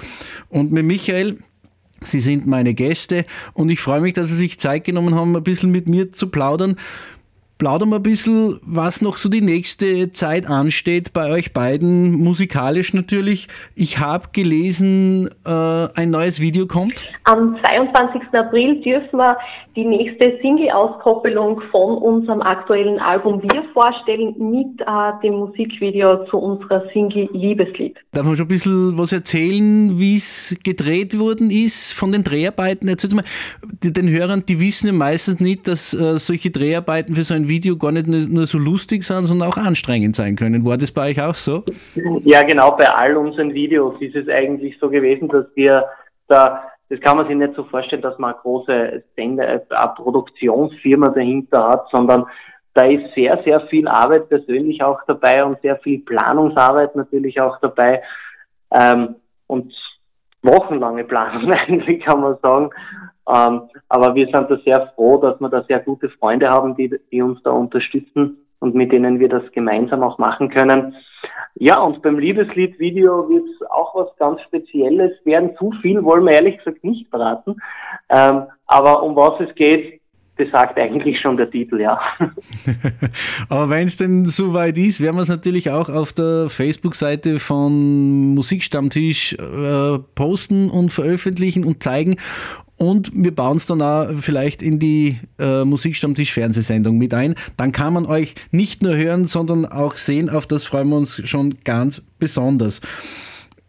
und 0.51 0.73
mit 0.73 0.85
Michael. 0.85 1.39
Sie 2.03 2.21
sind 2.21 2.47
meine 2.47 2.75
Gäste 2.75 3.25
und 3.55 3.71
ich 3.71 3.81
freue 3.81 4.01
mich, 4.03 4.13
dass 4.13 4.29
Sie 4.29 4.37
sich 4.37 4.61
Zeit 4.61 4.85
genommen 4.85 5.15
haben, 5.15 5.35
ein 5.37 5.43
bisschen 5.43 5.71
mit 5.71 5.89
mir 5.89 6.13
zu 6.13 6.29
plaudern. 6.29 6.77
Plaudern 7.63 7.91
wir 7.91 8.01
ein 8.01 8.03
bisschen, 8.03 8.59
was 8.63 9.03
noch 9.03 9.19
so 9.19 9.29
die 9.29 9.41
nächste 9.41 10.11
Zeit 10.11 10.49
ansteht 10.49 11.13
bei 11.13 11.31
euch 11.31 11.53
beiden, 11.53 12.11
musikalisch 12.11 12.93
natürlich. 12.93 13.47
Ich 13.77 14.01
habe 14.01 14.31
gelesen, 14.33 15.31
äh, 15.47 15.87
ein 15.95 16.11
neues 16.11 16.41
Video 16.41 16.67
kommt. 16.67 17.05
Am 17.23 17.57
22. 17.61 18.21
April 18.33 18.83
dürfen 18.83 19.17
wir 19.17 19.37
die 19.75 19.85
nächste 19.85 20.39
Single-Auskoppelung 20.43 21.61
von 21.71 21.97
unserem 21.97 22.43
aktuellen 22.43 22.99
Album 22.99 23.43
Wir 23.43 23.65
vorstellen 23.73 24.35
mit 24.39 24.81
äh, 24.81 25.13
dem 25.23 25.35
Musikvideo 25.35 26.25
zu 26.27 26.39
unserer 26.39 26.85
Single 26.93 27.29
Liebeslied. 27.33 27.97
Darf 28.13 28.27
man 28.27 28.37
schon 28.37 28.47
ein 28.47 28.49
bisschen 28.49 28.99
was 28.99 29.13
erzählen, 29.13 29.99
wie 29.99 30.17
es 30.17 30.59
gedreht 30.65 31.19
worden 31.19 31.51
ist 31.51 31.93
von 31.93 32.13
den 32.13 32.23
Dreharbeiten? 32.23 32.89
Erzählt 32.89 33.15
mal, 33.15 33.25
den 33.83 34.11
Hörern, 34.11 34.45
die 34.47 34.61
wissen 34.61 34.89
ja 34.89 34.93
meistens 34.93 35.41
nicht, 35.41 35.67
dass 35.69 35.95
äh, 35.95 36.19
solche 36.19 36.51
Dreharbeiten 36.51 37.15
für 37.15 37.23
so 37.23 37.35
ein 37.35 37.49
Video 37.49 37.77
gar 37.77 37.93
nicht 37.93 38.09
nur, 38.09 38.21
nur 38.21 38.47
so 38.47 38.59
lustig 38.59 39.05
sind, 39.05 39.25
sondern 39.25 39.49
auch 39.49 39.57
anstrengend 39.57 40.17
sein 40.17 40.37
können. 40.37 40.65
War 40.65 40.77
das 40.77 40.93
bei 40.93 41.11
euch 41.11 41.23
auch 41.23 41.35
so? 41.35 41.65
Ja, 42.25 42.43
genau, 42.43 42.77
bei 42.77 42.89
all 42.89 43.17
unseren 43.17 43.55
Videos 43.55 43.95
ist 44.01 44.17
es 44.17 44.29
eigentlich 44.29 44.77
so 44.81 44.91
gewesen, 44.91 45.29
dass 45.29 45.47
wir 45.55 45.85
da, 46.29 46.63
das 46.93 47.01
kann 47.01 47.17
man 47.17 47.27
sich 47.27 47.35
nicht 47.35 47.55
so 47.55 47.65
vorstellen, 47.65 48.03
dass 48.03 48.19
man 48.19 48.35
eine 48.35 48.43
große 48.43 49.03
Sender, 49.17 49.49
äh, 49.49 49.61
eine 49.71 49.93
Produktionsfirma 49.97 51.09
dahinter 51.09 51.69
hat, 51.69 51.89
sondern 51.91 52.27
da 52.75 52.85
ist 52.85 53.15
sehr, 53.15 53.43
sehr 53.45 53.63
viel 53.69 53.89
Arbeit 53.89 54.29
persönlich 54.29 54.83
auch 54.83 55.01
dabei 55.07 55.43
und 55.43 55.59
sehr 55.63 55.79
viel 55.79 56.01
Planungsarbeit 56.01 56.95
natürlich 56.95 57.41
auch 57.41 57.59
dabei 57.61 58.03
ähm, 58.71 59.17
und 59.47 59.73
wochenlange 60.43 61.05
Planung 61.05 61.51
eigentlich 61.67 62.05
kann 62.05 62.21
man 62.21 62.37
sagen. 62.43 62.69
Ähm, 63.27 63.63
aber 63.89 64.15
wir 64.15 64.27
sind 64.27 64.51
da 64.51 64.59
sehr 64.63 64.93
froh, 64.95 65.17
dass 65.17 65.41
wir 65.41 65.49
da 65.49 65.63
sehr 65.63 65.81
gute 65.81 66.11
Freunde 66.11 66.51
haben, 66.51 66.77
die, 66.77 66.95
die 67.11 67.23
uns 67.23 67.43
da 67.43 67.53
unterstützen 67.53 68.37
und 68.59 68.75
mit 68.75 68.93
denen 68.93 69.19
wir 69.19 69.31
das 69.31 69.51
gemeinsam 69.53 70.03
auch 70.03 70.19
machen 70.19 70.51
können. 70.51 70.95
Ja, 71.55 71.81
und 71.81 72.03
beim 72.03 72.19
Liebeslied-Video 72.19 73.29
wird 73.29 73.45
es 73.49 73.71
auch 73.71 73.95
was 73.95 74.17
ganz 74.17 74.41
Spezielles 74.43 75.13
werden. 75.25 75.57
Zu 75.59 75.73
viel 75.83 76.03
wollen 76.03 76.25
wir 76.25 76.33
ehrlich 76.33 76.59
gesagt 76.59 76.83
nicht 76.83 77.09
verraten. 77.09 77.57
Ähm, 78.09 78.47
aber 78.67 79.03
um 79.03 79.17
was 79.17 79.39
es 79.41 79.55
geht, 79.55 80.02
das 80.43 80.51
sagt 80.51 80.79
eigentlich 80.79 81.21
schon 81.21 81.37
der 81.37 81.51
Titel, 81.51 81.81
ja. 81.81 82.01
Aber 83.49 83.71
wenn 83.71 83.87
es 83.87 83.97
denn 83.97 84.27
soweit 84.27 84.79
ist, 84.79 85.01
werden 85.01 85.17
wir 85.17 85.23
es 85.23 85.29
natürlich 85.29 85.71
auch 85.71 85.89
auf 85.89 86.13
der 86.13 86.49
Facebook-Seite 86.49 87.39
von 87.39 88.35
Musikstammtisch 88.35 89.35
äh, 89.35 89.99
posten 90.15 90.71
und 90.71 90.91
veröffentlichen 90.91 91.65
und 91.65 91.83
zeigen. 91.83 92.17
Und 92.77 93.13
wir 93.15 93.35
bauen 93.35 93.57
es 93.57 93.67
dann 93.67 93.83
auch 93.83 94.09
vielleicht 94.21 94.63
in 94.63 94.79
die 94.79 95.19
äh, 95.39 95.65
Musikstammtisch-Fernsehsendung 95.65 96.99
mit 96.99 97.15
ein. 97.15 97.35
Dann 97.57 97.71
kann 97.71 97.93
man 97.93 98.07
euch 98.07 98.35
nicht 98.51 98.83
nur 98.83 98.97
hören, 98.97 99.27
sondern 99.27 99.67
auch 99.67 99.97
sehen. 99.97 100.29
Auf 100.29 100.47
das 100.47 100.65
freuen 100.65 100.89
wir 100.89 100.97
uns 100.97 101.29
schon 101.29 101.55
ganz 101.65 102.05
besonders. 102.19 102.81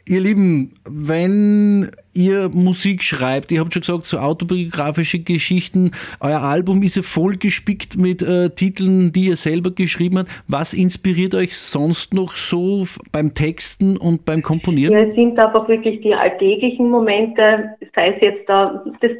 Ihr 0.05 0.19
Lieben, 0.19 0.73
wenn 0.83 1.89
ihr 2.13 2.49
Musik 2.49 3.03
schreibt, 3.03 3.53
ihr 3.53 3.61
habt 3.61 3.73
schon 3.73 3.83
gesagt, 3.83 4.03
so 4.03 4.17
autobiografische 4.17 5.19
Geschichten, 5.19 5.91
euer 6.19 6.41
Album 6.41 6.83
ist 6.83 6.97
ja 6.97 7.03
voll 7.03 7.37
gespickt 7.37 7.95
mit 7.97 8.21
äh, 8.21 8.49
Titeln, 8.49 9.13
die 9.13 9.29
ihr 9.29 9.37
selber 9.37 9.71
geschrieben 9.71 10.19
habt. 10.19 10.43
Was 10.49 10.73
inspiriert 10.73 11.35
euch 11.35 11.55
sonst 11.57 12.13
noch 12.13 12.35
so 12.35 12.83
beim 13.13 13.33
Texten 13.33 13.95
und 13.95 14.25
beim 14.25 14.41
Komponieren? 14.41 14.93
Ja, 14.93 15.05
es 15.05 15.15
sind 15.15 15.39
einfach 15.39 15.69
wirklich 15.69 16.01
die 16.01 16.13
alltäglichen 16.13 16.89
Momente, 16.89 17.75
sei 17.95 18.09
es 18.09 18.21
jetzt 18.21 18.49
da 18.49 18.83
das 18.99 19.11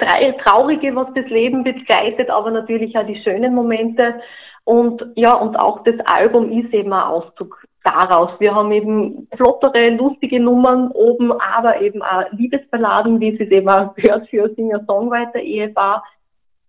Traurige, 0.43 0.93
was 0.95 1.07
das 1.15 1.27
Leben 1.29 1.63
begleitet, 1.63 2.29
aber 2.29 2.51
natürlich 2.51 2.93
auch 2.97 3.07
die 3.07 3.21
schönen 3.23 3.55
Momente. 3.55 4.15
Und 4.65 5.01
ja, 5.15 5.33
und 5.33 5.55
auch 5.55 5.81
das 5.85 5.95
Album 6.05 6.51
ist 6.51 6.73
eben 6.73 6.91
ein 6.91 7.03
Auszug 7.03 7.65
daraus. 7.83 8.31
Wir 8.39 8.55
haben 8.55 8.71
eben 8.71 9.27
flottere, 9.35 9.89
lustige 9.89 10.39
Nummern 10.39 10.91
oben, 10.91 11.31
aber 11.31 11.81
eben 11.81 12.01
auch 12.01 12.23
Liebesballaden, 12.31 13.19
wie 13.19 13.33
es 13.33 13.39
es 13.39 13.51
eben 13.51 13.69
auch 13.69 13.93
gehört 13.95 14.27
für 14.29 14.49
Singer-Songwriter-Ehepaar. 14.55 16.03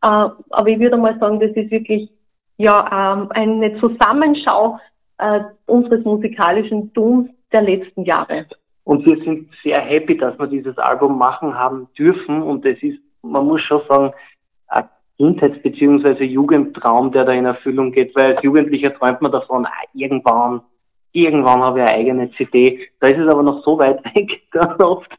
Äh, 0.02 0.06
aber 0.06 0.68
ich 0.68 0.78
würde 0.78 0.96
mal 0.96 1.18
sagen, 1.18 1.40
das 1.40 1.52
ist 1.52 1.70
wirklich 1.70 2.10
ja 2.56 3.14
ähm, 3.14 3.28
eine 3.30 3.78
Zusammenschau 3.80 4.78
äh, 5.18 5.40
unseres 5.66 6.04
musikalischen 6.04 6.92
Tuns 6.92 7.30
der 7.52 7.62
letzten 7.62 8.04
Jahre. 8.04 8.46
Und 8.84 9.06
wir 9.06 9.16
sind 9.24 9.48
sehr 9.62 9.80
happy, 9.80 10.16
dass 10.16 10.38
wir 10.38 10.46
dieses 10.46 10.76
Album 10.78 11.16
machen 11.16 11.54
haben 11.58 11.88
dürfen. 11.96 12.42
Und 12.42 12.66
es 12.66 12.82
ist, 12.82 12.98
man 13.22 13.46
muss 13.46 13.62
schon 13.62 13.80
sagen, 13.88 14.12
ein 14.68 14.88
Kindheits- 15.16 15.62
bzw. 15.62 16.24
Jugendtraum, 16.24 17.10
der 17.12 17.24
da 17.24 17.32
in 17.32 17.46
Erfüllung 17.46 17.92
geht. 17.92 18.14
Weil 18.14 18.34
als 18.34 18.42
Jugendlicher 18.42 18.92
träumt 18.92 19.22
man 19.22 19.32
davon, 19.32 19.66
irgendwann, 19.94 20.60
irgendwann 21.14 21.62
habe 21.62 21.80
ich 21.80 21.86
eine 21.86 21.94
eigene 21.94 22.30
CD. 22.32 22.88
Da 23.00 23.08
ist 23.08 23.18
es 23.18 23.28
aber 23.28 23.42
noch 23.42 23.64
so 23.64 23.78
weit 23.78 24.04
weg, 24.14 24.42
ganz 24.50 24.78
oft. 24.82 25.10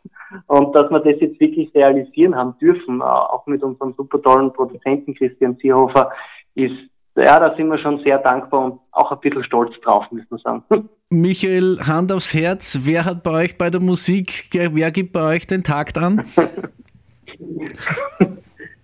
Und 0.47 0.75
dass 0.75 0.91
wir 0.91 0.99
das 0.99 1.19
jetzt 1.19 1.39
wirklich 1.39 1.73
realisieren 1.73 2.35
haben 2.35 2.55
dürfen, 2.59 2.99
äh, 2.99 3.03
auch 3.03 3.47
mit 3.47 3.63
unserem 3.63 3.93
super 3.95 4.21
tollen 4.21 4.53
Produzenten 4.53 5.15
Christian 5.15 5.57
Zierhofer, 5.59 6.11
ist, 6.55 6.75
ja, 7.15 7.39
da 7.39 7.55
sind 7.55 7.69
wir 7.69 7.79
schon 7.79 8.03
sehr 8.03 8.19
dankbar 8.19 8.65
und 8.65 8.79
auch 8.91 9.11
ein 9.11 9.19
bisschen 9.21 9.43
stolz 9.45 9.73
drauf, 9.81 10.05
muss 10.11 10.23
man 10.29 10.39
sagen. 10.39 10.63
Michael, 11.09 11.79
Hand 11.87 12.11
aufs 12.11 12.33
Herz, 12.33 12.81
wer 12.83 13.05
hat 13.05 13.23
bei 13.23 13.43
euch 13.43 13.57
bei 13.57 13.69
der 13.69 13.81
Musik, 13.81 14.49
wer 14.51 14.91
gibt 14.91 15.13
bei 15.13 15.35
euch 15.35 15.47
den 15.47 15.63
Takt 15.63 15.97
an? 15.97 16.25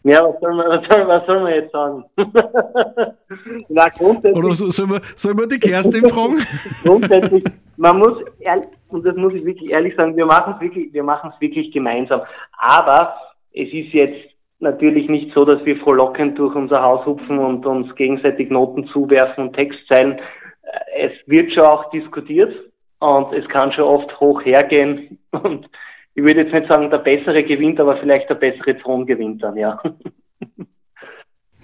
Ja, 0.04 0.24
was 0.24 0.40
soll 0.42 0.54
man, 0.56 0.68
was 0.68 0.82
soll, 0.90 1.08
was 1.08 1.26
soll 1.28 1.40
man 1.42 1.54
jetzt 1.54 1.72
sagen? 1.72 2.04
Na, 3.70 3.88
grundsätzlich, 3.90 4.36
Oder 4.44 4.56
so- 4.56 4.70
sollen 4.72 4.90
wir, 4.92 5.02
sollen 5.16 5.38
wir 5.38 5.48
die 5.48 5.60
Kerstin 5.60 6.08
fragen? 6.08 6.38
grundsätzlich, 6.84 7.44
man 7.78 8.00
muss, 8.00 8.18
ehrlich, 8.40 8.68
und 8.90 9.06
das 9.06 9.16
muss 9.16 9.34
ich 9.34 9.46
wirklich 9.46 9.70
ehrlich 9.72 9.96
sagen, 9.96 10.16
wir 10.18 10.26
machen 10.26 10.54
es 10.56 10.62
wirklich, 10.62 10.92
wir 10.94 11.04
machen 11.04 11.32
es 11.34 11.40
wirklich 11.42 11.72
gemeinsam. 11.72 12.22
Aber 12.58 13.16
es 13.54 13.68
ist 13.72 13.94
jetzt 13.94 14.30
natürlich 14.60 15.08
nicht 15.10 15.34
so, 15.34 15.46
dass 15.46 15.64
wir 15.66 15.78
frohlockend 15.78 16.38
durch 16.38 16.56
unser 16.56 16.82
Haus 16.82 17.06
hupfen 17.06 17.40
und 17.40 17.66
uns 17.66 17.94
gegenseitig 17.96 18.50
Noten 18.50 18.88
zuwerfen 18.88 19.48
und 19.48 19.56
Textzeilen. 19.56 20.20
Äh, 20.64 21.08
Es 21.08 21.12
wird 21.28 21.54
schon 21.54 21.64
auch 21.64 21.90
diskutiert 21.92 22.54
und 23.00 23.34
es 23.34 23.48
kann 23.50 23.72
schon 23.72 23.84
oft 23.86 24.20
hoch 24.20 24.42
hergehen 24.44 25.20
und 25.32 25.70
ich 26.14 26.24
würde 26.24 26.42
jetzt 26.42 26.54
nicht 26.54 26.68
sagen, 26.68 26.90
der 26.90 26.98
Bessere 27.00 27.44
gewinnt, 27.44 27.80
aber 27.80 27.98
vielleicht 27.98 28.30
der 28.30 28.36
bessere 28.36 28.78
Ton 28.80 29.06
gewinnt 29.06 29.44
dann, 29.44 29.58
ja. 29.58 29.82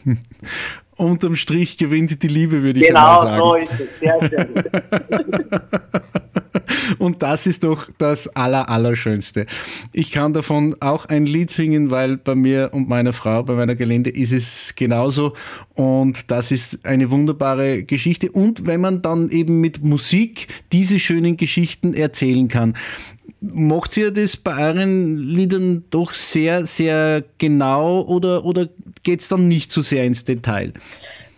Unterm 0.95 1.36
Strich 1.36 1.77
gewinnt 1.77 2.23
die 2.23 2.27
Liebe, 2.27 2.63
würde 2.63 2.79
ich 2.79 2.88
Genau, 2.88 3.17
sagen. 3.17 3.38
so 3.38 3.55
ist 3.55 3.71
es. 3.79 3.99
Sehr, 3.99 4.29
sehr 4.29 4.45
gut. 4.45 4.65
Und 6.99 7.21
das 7.21 7.47
ist 7.47 7.63
doch 7.63 7.89
das 7.97 8.36
Aller, 8.36 8.69
Allerschönste. 8.69 9.45
Ich 9.93 10.12
kann 10.12 10.33
davon 10.33 10.75
auch 10.79 11.05
ein 11.05 11.25
Lied 11.25 11.51
singen, 11.51 11.91
weil 11.91 12.17
bei 12.17 12.36
mir 12.36 12.69
und 12.73 12.88
meiner 12.88 13.13
Frau, 13.13 13.43
bei 13.43 13.53
meiner 13.53 13.75
Gelände 13.75 14.10
ist 14.10 14.31
es 14.31 14.75
genauso. 14.75 15.33
Und 15.75 16.31
das 16.31 16.51
ist 16.51 16.86
eine 16.86 17.12
wunderbare 17.12 17.83
Geschichte. 17.83 18.31
Und 18.31 18.67
wenn 18.67 18.81
man 18.81 19.01
dann 19.01 19.29
eben 19.29 19.62
mit 19.62 19.83
Musik 19.83 20.47
diese 20.71 20.99
schönen 20.99 21.38
Geschichten 21.38 21.93
erzählen 21.93 22.47
kann. 22.47 22.73
Macht 23.39 23.95
ihr 23.97 24.12
das 24.12 24.36
bei 24.38 24.69
euren 24.69 25.17
Liedern 25.17 25.86
doch 25.91 26.13
sehr, 26.13 26.65
sehr 26.65 27.23
genau 27.38 28.02
oder, 28.02 28.43
oder 28.45 28.67
geht 29.04 29.19
es 29.19 29.30
dann 29.30 29.47
nicht 29.47 29.71
so 29.71 29.82
sehr 29.82 30.06
ins 30.06 30.26
Detail? 30.26 30.73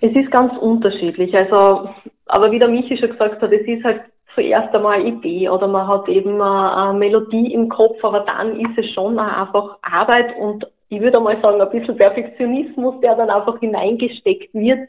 Es 0.01 0.13
ist 0.13 0.31
ganz 0.31 0.53
unterschiedlich. 0.57 1.35
Also, 1.35 1.89
aber 2.27 2.51
wie 2.51 2.59
der 2.59 2.69
Michi 2.69 2.97
schon 2.97 3.09
gesagt 3.09 3.41
hat, 3.41 3.51
es 3.51 3.67
ist 3.67 3.83
halt 3.83 4.01
zuerst 4.33 4.73
einmal 4.73 4.99
eine 4.99 5.09
Idee 5.09 5.49
oder 5.49 5.67
man 5.67 5.87
hat 5.87 6.07
eben 6.07 6.41
eine, 6.41 6.97
Melodie 6.97 7.53
im 7.53 7.67
Kopf, 7.67 8.03
aber 8.03 8.21
dann 8.21 8.59
ist 8.59 8.77
es 8.77 8.89
schon 8.93 9.19
einfach 9.19 9.77
Arbeit 9.81 10.37
und 10.37 10.65
ich 10.89 11.01
würde 11.01 11.19
mal 11.19 11.39
sagen, 11.41 11.61
ein 11.61 11.69
bisschen 11.69 11.97
Perfektionismus, 11.97 12.95
der 13.01 13.15
dann 13.15 13.29
einfach 13.29 13.59
hineingesteckt 13.59 14.53
wird, 14.53 14.87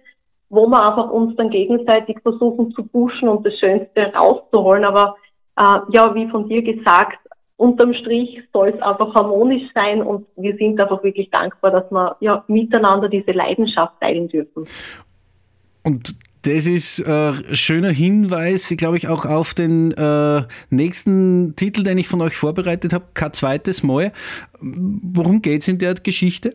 wo 0.49 0.66
wir 0.66 0.87
einfach 0.87 1.11
uns 1.11 1.37
dann 1.37 1.51
gegenseitig 1.51 2.18
versuchen 2.23 2.73
zu 2.73 2.85
pushen 2.85 3.29
und 3.29 3.44
das 3.44 3.55
Schönste 3.59 4.12
rauszuholen. 4.14 4.85
Aber 4.85 5.16
äh, 5.57 5.79
ja, 5.91 6.15
wie 6.15 6.29
von 6.29 6.49
dir 6.49 6.63
gesagt, 6.63 7.19
unterm 7.57 7.93
Strich 7.93 8.43
soll 8.53 8.69
es 8.69 8.83
einfach 8.83 9.15
harmonisch 9.15 9.71
sein 9.75 10.03
und 10.03 10.27
wir 10.37 10.57
sind 10.57 10.81
einfach 10.81 11.03
wirklich 11.05 11.31
dankbar, 11.31 11.71
dass 11.71 11.91
wir 11.91 12.17
ja 12.21 12.43
miteinander 12.49 13.09
diese 13.09 13.33
Leidenschaft 13.33 14.01
teilen 14.01 14.29
dürfen. 14.29 14.65
Und 15.83 16.15
das 16.42 16.67
ist 16.67 17.01
äh, 17.01 17.33
ein 17.33 17.57
schöner 17.57 17.90
Hinweis, 17.90 18.73
glaube 18.79 18.96
ich, 18.96 19.09
auch 19.09 19.27
auf 19.27 19.53
den 19.53 19.92
äh, 19.92 20.42
nächsten 20.71 21.55
Titel, 21.55 21.83
den 21.83 21.98
ich 21.98 22.09
von 22.09 22.23
euch 22.23 22.35
vorbereitet 22.35 22.94
habe, 22.94 23.05
kein 23.13 23.35
zweites 23.35 23.83
Mal. 23.83 24.13
Worum 24.61 25.42
geht 25.42 25.61
es 25.61 25.69
in 25.69 25.77
der 25.77 25.94
Geschichte? 25.94 26.55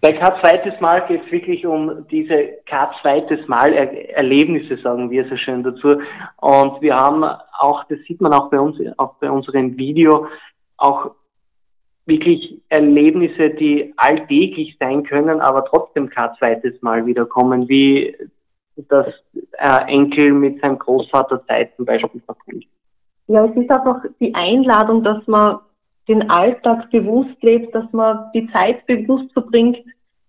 Bei 0.00 0.12
kein 0.12 0.40
zweites 0.40 0.78
Mal 0.80 1.06
geht 1.06 1.24
es 1.24 1.32
wirklich 1.32 1.66
um 1.66 2.06
diese 2.08 2.58
kein 2.66 2.88
zweites 3.00 3.46
Mal 3.48 3.72
er 3.72 4.16
Erlebnisse, 4.16 4.76
sagen 4.78 5.10
wir 5.10 5.26
so 5.28 5.36
schön 5.36 5.62
dazu. 5.62 6.00
Und 6.36 6.82
wir 6.82 6.96
haben 6.96 7.24
auch, 7.58 7.84
das 7.84 7.98
sieht 8.06 8.20
man 8.20 8.32
auch 8.32 8.50
bei 8.50 8.60
uns, 8.60 8.78
auch 8.98 9.14
bei 9.14 9.30
unserem 9.30 9.76
Video, 9.76 10.28
auch 10.76 11.12
wirklich 12.04 12.60
Erlebnisse, 12.68 13.50
die 13.50 13.92
alltäglich 13.96 14.76
sein 14.78 15.02
können, 15.02 15.40
aber 15.40 15.64
trotzdem 15.64 16.08
kein 16.08 16.30
zweites 16.38 16.80
Mal 16.82 17.04
wiederkommen, 17.06 17.68
wie 17.68 18.14
das 18.76 19.06
äh, 19.52 19.92
Enkel 19.92 20.32
mit 20.32 20.60
seinem 20.60 20.78
Großvater 20.78 21.44
Zeit 21.46 21.74
zum 21.76 21.86
Beispiel 21.86 22.20
verbringt. 22.20 22.66
Ja, 23.28 23.44
es 23.46 23.56
ist 23.56 23.70
einfach 23.70 24.04
die 24.20 24.34
Einladung, 24.34 25.02
dass 25.02 25.26
man 25.26 25.58
den 26.08 26.30
Alltag 26.30 26.90
bewusst 26.90 27.42
lebt, 27.42 27.74
dass 27.74 27.90
man 27.92 28.30
die 28.34 28.48
Zeit 28.52 28.86
bewusst 28.86 29.32
verbringt 29.32 29.78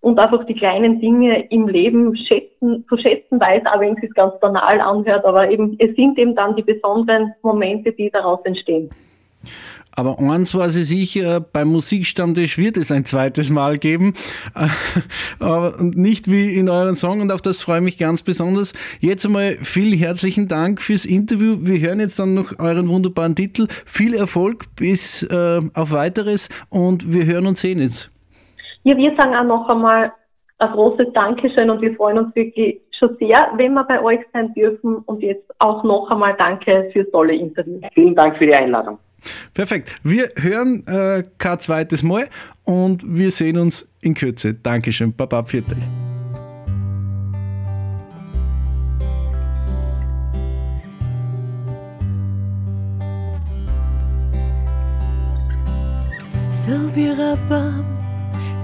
und 0.00 0.18
einfach 0.18 0.44
die 0.44 0.54
kleinen 0.54 1.00
Dinge 1.00 1.46
im 1.50 1.68
Leben 1.68 2.16
schätzen, 2.16 2.84
zu 2.88 2.96
schätzen 2.96 3.40
weiß, 3.40 3.62
auch 3.66 3.80
wenn 3.80 3.94
es 3.94 4.00
sich 4.00 4.14
ganz 4.14 4.38
banal 4.40 4.80
anhört, 4.80 5.24
aber 5.24 5.50
eben, 5.50 5.76
es 5.78 5.94
sind 5.96 6.18
eben 6.18 6.34
dann 6.34 6.56
die 6.56 6.62
besonderen 6.62 7.34
Momente, 7.42 7.92
die 7.92 8.10
daraus 8.10 8.40
entstehen. 8.44 8.90
Aber 9.98 10.20
eins 10.20 10.54
weiß 10.54 10.76
ich 10.76 10.86
sicher, 10.86 11.40
beim 11.40 11.72
Musikstammtisch 11.72 12.56
wird 12.56 12.76
es 12.76 12.92
ein 12.92 13.04
zweites 13.04 13.50
Mal 13.50 13.78
geben. 13.78 14.14
Aber 15.40 15.74
nicht 15.80 16.30
wie 16.30 16.54
in 16.54 16.68
euren 16.68 16.94
Song 16.94 17.20
und 17.20 17.32
auf 17.32 17.42
das 17.42 17.62
freue 17.62 17.78
ich 17.78 17.84
mich 17.84 17.98
ganz 17.98 18.22
besonders. 18.22 18.74
Jetzt 19.00 19.26
einmal 19.26 19.56
vielen 19.60 19.98
herzlichen 19.98 20.46
Dank 20.46 20.80
fürs 20.80 21.04
Interview. 21.04 21.56
Wir 21.62 21.80
hören 21.84 21.98
jetzt 21.98 22.16
dann 22.20 22.34
noch 22.34 22.60
euren 22.60 22.88
wunderbaren 22.88 23.34
Titel. 23.34 23.66
Viel 23.86 24.14
Erfolg 24.14 24.66
bis 24.78 25.24
äh, 25.24 25.60
auf 25.74 25.90
weiteres 25.90 26.48
und 26.70 27.12
wir 27.12 27.26
hören 27.26 27.48
und 27.48 27.56
sehen 27.56 27.80
jetzt. 27.80 28.12
Ja, 28.84 28.96
wir 28.96 29.12
sagen 29.16 29.34
auch 29.34 29.42
noch 29.42 29.68
einmal 29.68 30.12
ein 30.58 30.70
großes 30.70 31.08
Dankeschön 31.12 31.70
und 31.70 31.82
wir 31.82 31.96
freuen 31.96 32.18
uns 32.18 32.36
wirklich 32.36 32.80
schon 32.96 33.16
sehr, 33.18 33.50
wenn 33.56 33.74
wir 33.74 33.82
bei 33.82 34.00
euch 34.00 34.20
sein 34.32 34.54
dürfen 34.54 34.98
und 35.06 35.24
jetzt 35.24 35.50
auch 35.58 35.82
noch 35.82 36.08
einmal 36.08 36.36
danke 36.38 36.88
fürs 36.92 37.10
tolle 37.10 37.34
Interview. 37.34 37.80
Vielen 37.94 38.14
Dank 38.14 38.36
für 38.36 38.46
die 38.46 38.54
Einladung. 38.54 39.00
Perfekt. 39.54 39.96
Wir 40.02 40.30
hören 40.36 40.86
äh, 40.86 41.24
kein 41.38 41.60
zweites 41.60 42.02
Mal 42.02 42.28
und 42.64 43.02
wir 43.06 43.30
sehen 43.30 43.58
uns 43.58 43.88
in 44.00 44.14
Kürze. 44.14 44.54
Dankeschön. 44.54 45.14
Baba, 45.14 45.44
vierte. 45.44 45.76
So 56.50 56.72
wie 56.94 57.14
Baum, 57.48 57.84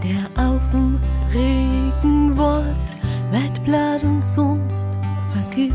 der 0.03 0.29
auf 0.37 0.71
dem 0.71 1.01
Regenwald 1.33 2.77
weit 3.31 3.65
blatt 3.65 4.03
und 4.03 4.23
sonst 4.25 4.99
vergibt. 5.33 5.75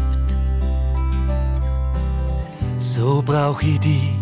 So 2.78 3.24
brauch 3.26 3.62
ich 3.62 3.80
die, 3.80 4.19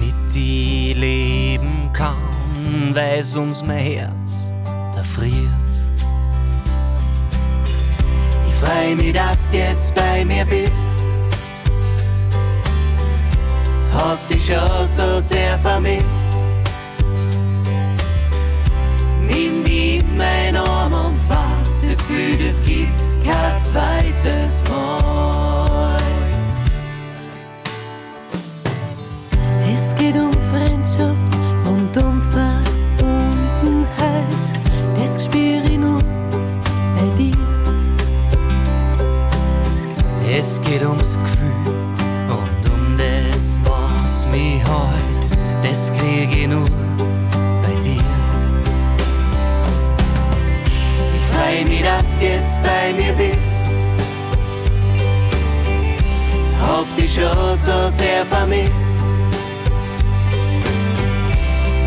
damit 0.00 0.34
ich 0.34 0.96
leben 0.96 1.90
kann, 1.92 2.94
weil 2.94 3.22
sonst 3.22 3.64
mein 3.66 3.78
Herz 3.78 4.52
da 4.94 5.02
friert. 5.02 5.34
Ich 8.46 8.54
freu 8.54 8.94
mich, 8.96 9.12
dass 9.12 9.48
du 9.50 9.56
jetzt 9.56 9.94
bei 9.94 10.24
mir 10.24 10.44
bist. 10.44 10.98
Hab 13.92 14.26
dich 14.28 14.46
schon 14.46 14.86
so 14.86 15.20
sehr 15.20 15.58
vermisst. 15.58 16.34
Nimm 19.26 19.64
die 19.64 19.96
in 19.98 20.16
mein 20.16 20.56
Arm 20.56 20.92
und 20.92 21.28
was, 21.28 21.82
das 21.82 21.98
Gefühl, 21.98 22.36
das 22.46 22.64
gibt's 22.64 23.20
kein 23.24 23.60
zweites 23.60 24.64
Mal. 24.68 25.49
Bei 52.62 52.92
mir 52.92 53.12
bist. 53.12 53.68
Hab 56.60 56.94
dich 56.96 57.14
schon 57.14 57.56
so 57.56 57.88
sehr 57.90 58.24
vermisst. 58.26 59.02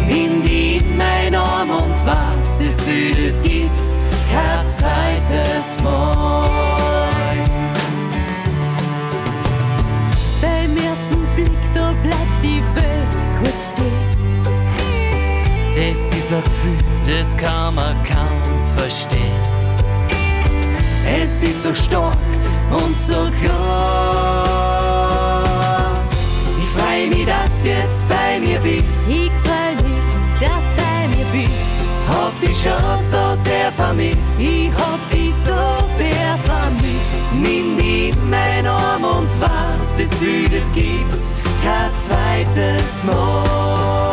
Nimm 0.07 0.43
die 0.43 0.77
in 0.77 0.97
mein 0.97 1.33
Arm 1.35 1.69
und 1.69 2.05
was, 2.05 2.57
das 2.59 2.77
Gefühl, 2.77 3.25
es 3.25 3.41
gibt's 3.41 3.93
kein 4.31 4.67
zweites 4.67 5.81
Mal. 5.81 6.49
Beim 10.41 10.77
ersten 10.77 11.25
Blick, 11.35 11.59
da 11.73 11.93
bleibt 12.03 12.43
die 12.43 12.61
Welt 12.75 13.37
kurz 13.39 13.69
stehen. 13.69 14.13
Das 15.69 16.13
ist 16.17 16.31
ein 16.31 16.43
Gefühl, 16.43 16.77
das 17.05 17.35
kann 17.35 17.75
man 17.75 17.95
kaum. 18.03 18.42
Es 21.05 21.43
ist 21.43 21.63
so 21.63 21.73
stark 21.73 22.17
und 22.71 22.97
so 22.97 23.29
klar. 23.41 24.53
Ich 26.59 26.67
freu 26.69 27.07
mich, 27.07 27.25
dass 27.25 27.49
du 27.61 27.69
jetzt 27.69 28.07
bei 28.07 28.39
mir 28.39 28.59
bist. 28.59 29.09
Ich 29.09 29.31
freu 29.43 29.73
mich, 29.83 30.03
dass 30.39 30.49
du 30.49 30.75
bei 30.77 31.07
mir 31.15 31.25
bist. 31.31 31.51
Hab 32.09 32.39
dich 32.41 32.57
schon 32.61 32.99
so 32.99 33.35
sehr 33.41 33.71
vermisst. 33.75 34.39
Ich 34.39 34.71
hab 34.71 35.09
dich 35.09 35.33
so 35.33 35.85
sehr 35.97 36.37
vermisst. 36.43 37.33
Nimm 37.33 37.77
die 37.77 38.09
in 38.09 38.29
mein 38.29 38.65
Arm 38.67 39.03
und 39.03 39.29
was, 39.39 39.93
das 39.97 40.09
Gefühl, 40.11 40.49
das 40.49 40.73
gibt's 40.73 41.33
kein 41.63 41.91
zweites 41.95 43.03
Mal. 43.05 44.12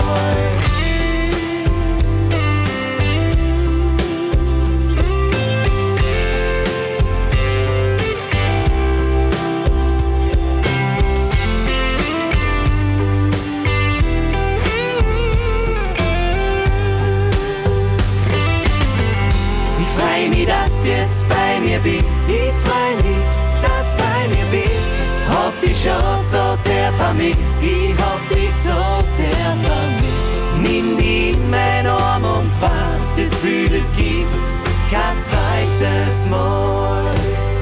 Mir 21.71 21.79
bist. 21.81 22.29
Ich 22.29 22.53
freu 22.65 22.95
mich, 22.97 23.27
dass 23.63 23.95
bei 23.97 24.29
mir 24.29 24.47
bist. 24.51 24.95
Hab 25.29 25.61
dich 25.61 25.83
schon 25.83 26.19
so 26.19 26.57
sehr 26.57 26.93
vermisst. 26.95 27.63
Ich 27.63 27.95
hab 27.97 28.29
dich 28.29 28.53
so 28.65 29.07
sehr 29.17 29.57
vermisst. 29.63 30.43
Nimm 30.61 30.97
die 30.99 31.31
in 31.31 31.51
mein 31.51 31.87
Arm 31.87 32.25
und 32.25 32.61
was, 32.61 33.15
das 33.17 33.31
Gefühl, 33.31 33.73
es 33.73 33.95
gibt's 33.95 34.63
kein 34.91 35.17
zweites 35.17 36.29
Mal. 36.29 37.15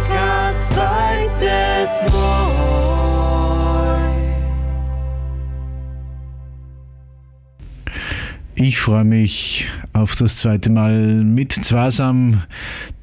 Kein 0.09 0.57
zweites 0.57 2.03
Mal. 2.11 2.79
Ich 8.55 8.81
freue 8.81 9.05
mich 9.05 9.69
auf 9.93 10.17
das 10.17 10.39
zweite 10.39 10.71
Mal 10.71 11.23
mit 11.23 11.53
Zwasam, 11.53 12.43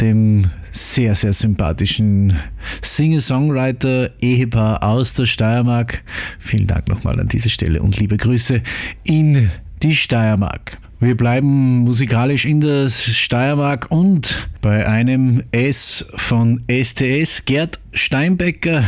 dem 0.02 0.50
sehr, 0.76 1.16
sehr 1.16 1.34
sympathischen 1.34 2.38
Singer-Songwriter, 2.82 4.12
Ehepaar 4.22 4.84
aus 4.84 5.14
der 5.14 5.26
Steiermark. 5.26 6.04
Vielen 6.38 6.68
Dank 6.68 6.90
nochmal 6.90 7.20
an 7.20 7.28
dieser 7.28 7.50
Stelle 7.50 7.82
und 7.82 7.98
liebe 7.98 8.18
Grüße 8.18 8.62
in 9.04 9.50
die 9.82 9.96
Steiermark. 9.96 10.78
Wir 11.00 11.16
bleiben 11.16 11.80
musikalisch 11.80 12.46
in 12.46 12.62
der 12.62 12.90
Steiermark 12.90 13.92
und 13.92 14.50
bei 14.62 14.88
einem 14.88 15.44
S 15.52 16.06
von 16.16 16.62
STS. 16.70 17.46
Gerd 17.46 17.80
Steinbecker 17.94 18.84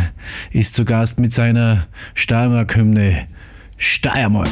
ist 0.51 0.75
zu 0.75 0.83
Gast 0.83 1.19
mit 1.19 1.33
seiner 1.33 1.87
Steiermark-Hymne 2.15 3.27
Steiermark. 3.77 4.49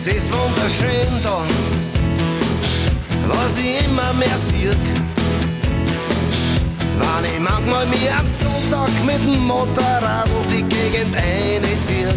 Es 0.00 0.06
ist 0.06 0.30
wunderschön 0.30 1.08
da, 1.24 1.40
was 3.26 3.58
ich 3.58 3.84
immer 3.84 4.12
mehr 4.12 4.38
sieg. 4.38 4.78
Wenn 7.00 7.24
ich 7.24 7.40
manchmal 7.40 7.84
mir 7.86 8.16
am 8.16 8.28
Sonntag 8.28 8.90
mit 9.04 9.18
dem 9.18 9.44
Motorrad 9.44 10.28
die 10.52 10.62
Gegend 10.62 11.16
einziehe. 11.16 12.14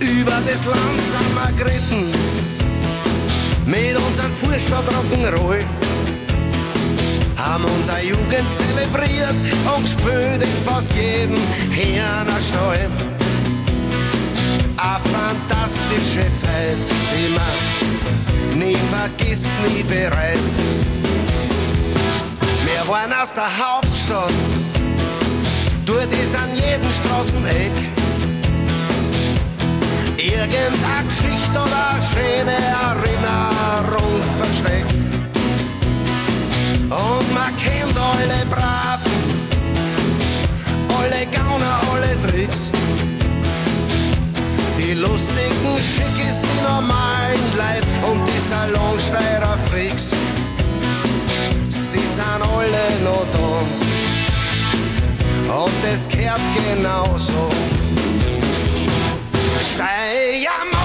über 0.00 0.38
das 0.44 0.64
Land 0.64 1.00
sind 1.06 1.34
wir 1.36 1.52
geritten. 1.56 2.12
Mit 3.64 3.96
unserem 3.96 4.32
Fußstadt 4.42 4.86
Rock'n'Roll. 4.88 5.62
Haben 7.36 7.64
unsere 7.64 8.02
Jugend 8.02 8.52
zelebriert 8.52 9.36
und 9.76 9.84
gespielt 9.84 10.42
in 10.42 10.64
fast 10.64 10.90
jedem 10.94 11.36
Hirnerstall. 11.70 12.90
Eine 14.78 15.00
fantastische 15.10 16.30
Zeit, 16.34 16.76
die 17.10 17.28
man 17.30 18.58
nie 18.58 18.76
vergisst, 18.90 19.50
nie 19.66 19.82
bereit. 19.82 20.38
Wir 22.64 22.86
waren 22.86 23.12
aus 23.12 23.32
der 23.32 23.44
Hauptstadt, 23.44 24.32
dort 25.86 26.12
ist 26.12 26.34
an 26.34 26.54
jedem 26.54 26.92
Straßeneck 26.92 27.72
irgendeine 30.18 31.06
Geschichte 31.08 31.52
oder 31.52 31.90
eine 31.92 32.02
schöne 32.12 32.56
Erinnerung 32.84 34.20
versteckt. 34.36 34.92
Und 36.90 37.34
man 37.34 37.56
kennt 37.56 37.96
alle 37.96 38.44
Braven, 38.50 39.12
alle 40.98 41.26
Gauner, 41.32 41.80
alle 41.92 42.30
Tricks. 42.30 42.70
Die 44.86 44.94
lustigen 44.94 45.80
Schickis, 45.80 46.40
die 46.42 46.60
normalen 46.62 47.56
Leid 47.56 47.84
und 48.08 48.24
die 48.24 48.38
Salonsteirer 48.38 49.58
Freaks. 49.68 50.14
Sie 51.68 51.98
sind 51.98 52.40
alle 52.40 52.86
noch 53.02 53.26
da. 53.32 53.48
Und 55.54 55.84
es 55.92 56.08
kehrt 56.08 56.40
genauso. 56.54 57.50
Steiermark, 59.72 60.75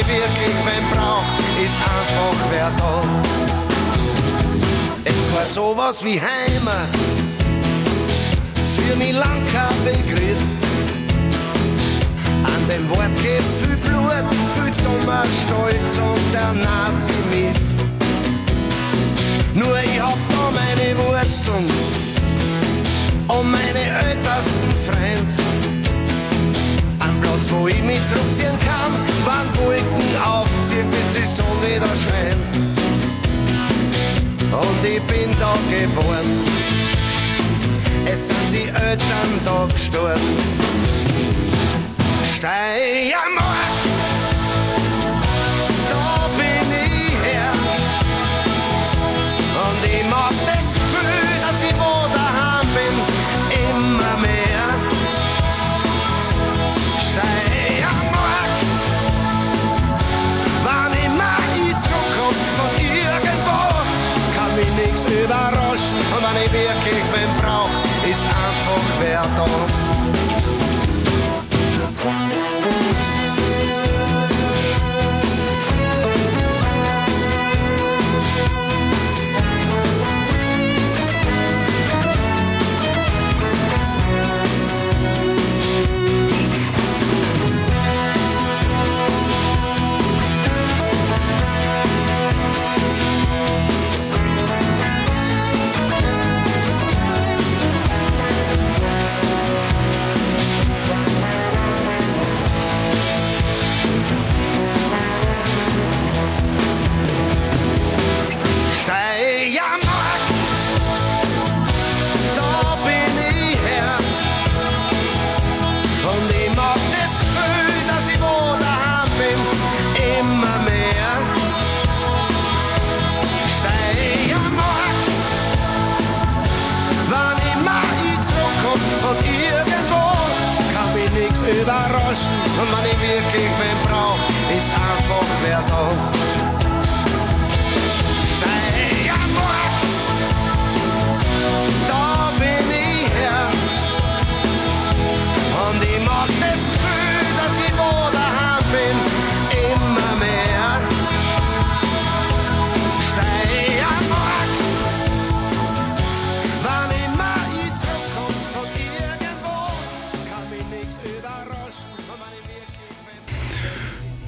ich 0.00 0.06
wirklich 0.06 0.54
wen 0.64 0.84
brauch, 0.92 1.24
ist 1.64 1.76
einfach 1.76 2.36
wer 2.50 2.70
da. 2.76 3.02
Es 5.04 5.34
war 5.34 5.46
sowas 5.46 6.04
wie 6.04 6.20
Heimat, 6.20 6.88
für 8.76 8.96
mich 8.96 9.12
lang 9.12 9.40
kein 9.52 9.76
Begriff. 9.84 10.42
An 12.44 12.68
dem 12.68 12.88
Wort 12.90 13.14
geht 13.22 13.46
viel 13.60 13.76
Blut, 13.76 14.26
viel 14.54 14.72
dummer 14.84 15.24
Stolz 15.42 15.98
und 15.98 16.32
der 16.32 16.52
Nazi-Miff. 16.52 17.60
Nur 19.54 19.78
ich 19.80 20.00
hab 20.00 20.18
da 20.30 20.50
meine 20.60 20.96
Wurzeln 20.98 21.70
und 23.28 23.50
meine 23.50 23.84
ältesten 24.08 24.74
Freund. 24.84 25.55
Platz, 27.20 27.50
wo 27.50 27.68
ich 27.68 27.82
mich 27.82 28.02
zurückziehen 28.08 28.58
kann, 28.60 28.92
wann 29.24 29.48
Wolken 29.64 30.16
aufziehen, 30.22 30.88
bis 30.90 31.06
die 31.14 31.26
Sonne 31.26 31.76
wieder 31.76 31.92
scheint 32.04 32.76
und 34.60 34.84
ich 34.84 35.02
bin 35.02 35.30
da 35.38 35.54
geboren. 35.70 36.26
Es 38.06 38.28
sind 38.28 38.52
die 38.52 38.68
Eltern 38.68 39.30
da 39.44 39.66
gestorben. 39.72 40.20
Steiermark, 42.24 43.76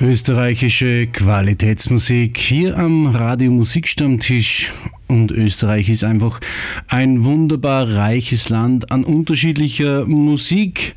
Österreichische 0.09 1.07
Qualitätsmusik 1.09 2.39
hier 2.39 2.79
am 2.79 3.09
Radio 3.09 3.51
Musikstammtisch. 3.51 4.73
Und 5.07 5.31
Österreich 5.31 5.91
ist 5.91 6.03
einfach 6.03 6.41
ein 6.89 7.25
wunderbar 7.25 7.91
reiches 7.91 8.49
Land 8.49 8.91
an 8.91 9.05
unterschiedlicher 9.05 10.07
Musik. 10.07 10.95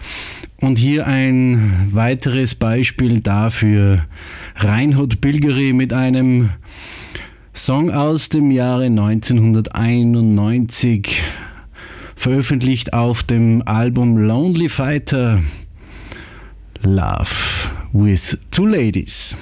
Und 0.61 0.77
hier 0.77 1.07
ein 1.07 1.89
weiteres 1.91 2.55
Beispiel 2.55 3.19
dafür. 3.19 4.05
Reinhard 4.55 5.19
Bilgeri 5.19 5.73
mit 5.73 5.91
einem 5.91 6.51
Song 7.53 7.91
aus 7.91 8.29
dem 8.29 8.49
Jahre 8.49 8.85
1991, 8.85 11.21
veröffentlicht 12.15 12.93
auf 12.93 13.23
dem 13.23 13.61
Album 13.67 14.15
Lonely 14.15 14.69
Fighter. 14.69 15.41
Love 16.81 17.80
with 17.93 18.49
Two 18.51 18.67
Ladies. 18.67 19.35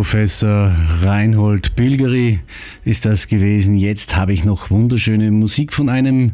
Professor 0.00 0.74
Reinhold 1.02 1.76
Pilgeri 1.76 2.40
ist 2.86 3.04
das 3.04 3.28
gewesen. 3.28 3.76
Jetzt 3.76 4.16
habe 4.16 4.32
ich 4.32 4.46
noch 4.46 4.70
wunderschöne 4.70 5.30
Musik 5.30 5.74
von 5.74 5.90
einem 5.90 6.32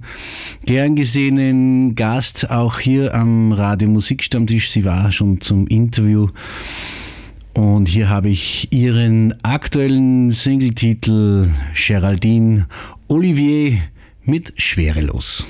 gern 0.64 0.94
gesehenen 0.94 1.96
Gast, 1.96 2.48
auch 2.48 2.78
hier 2.78 3.12
am 3.12 3.50
Radio 3.50 3.88
Musikstammtisch. 3.88 4.70
Sie 4.70 4.84
war 4.84 5.10
schon 5.10 5.40
zum 5.40 5.66
Interview. 5.66 6.28
Und 7.54 7.88
hier 7.88 8.08
habe 8.08 8.28
ich 8.28 8.72
ihren 8.72 9.34
aktuellen 9.42 10.30
Singletitel 10.30 11.50
Geraldine 11.74 12.68
Olivier 13.08 13.78
mit 14.22 14.52
Schwerelos. 14.62 15.44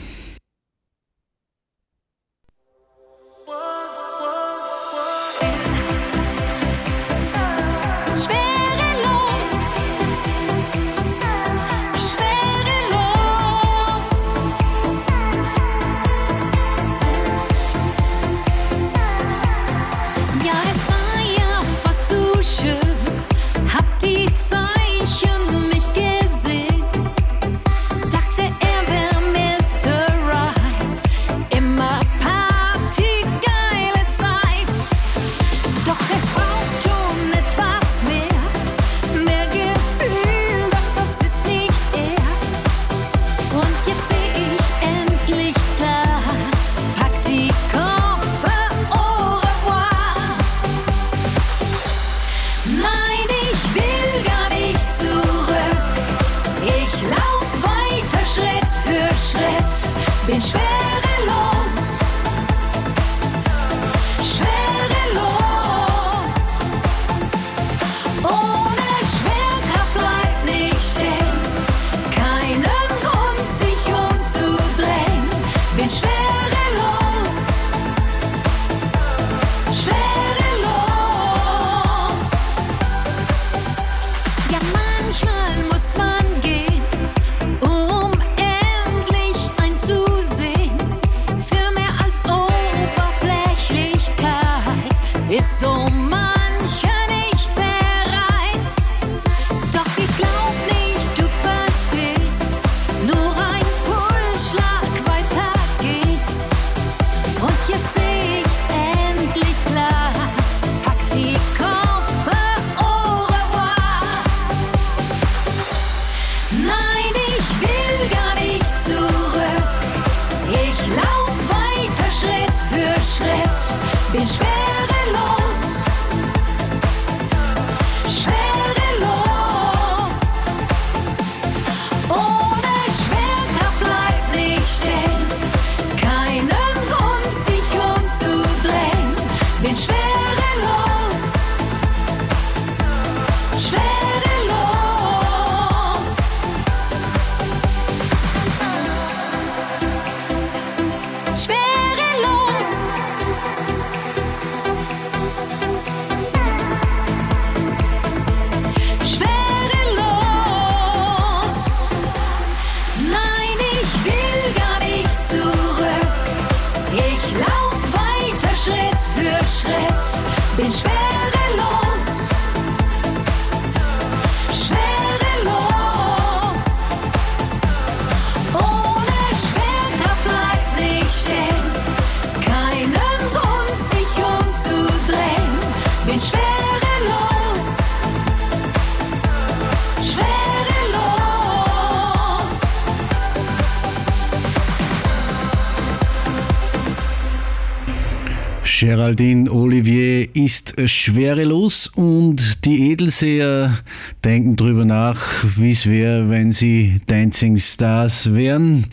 Geraldine 198.87 199.51
Olivier 199.51 200.29
ist 200.37 200.81
schwerelos 200.89 201.89
und 201.89 202.65
die 202.65 202.93
Edelseher 202.93 203.77
denken 204.25 204.55
drüber 204.55 204.85
nach, 204.85 205.21
wie 205.57 205.73
es 205.73 205.87
wäre, 205.87 206.31
wenn 206.31 206.53
sie 206.53 207.01
Dancing 207.07 207.57
Stars 207.57 208.33
wären. 208.33 208.87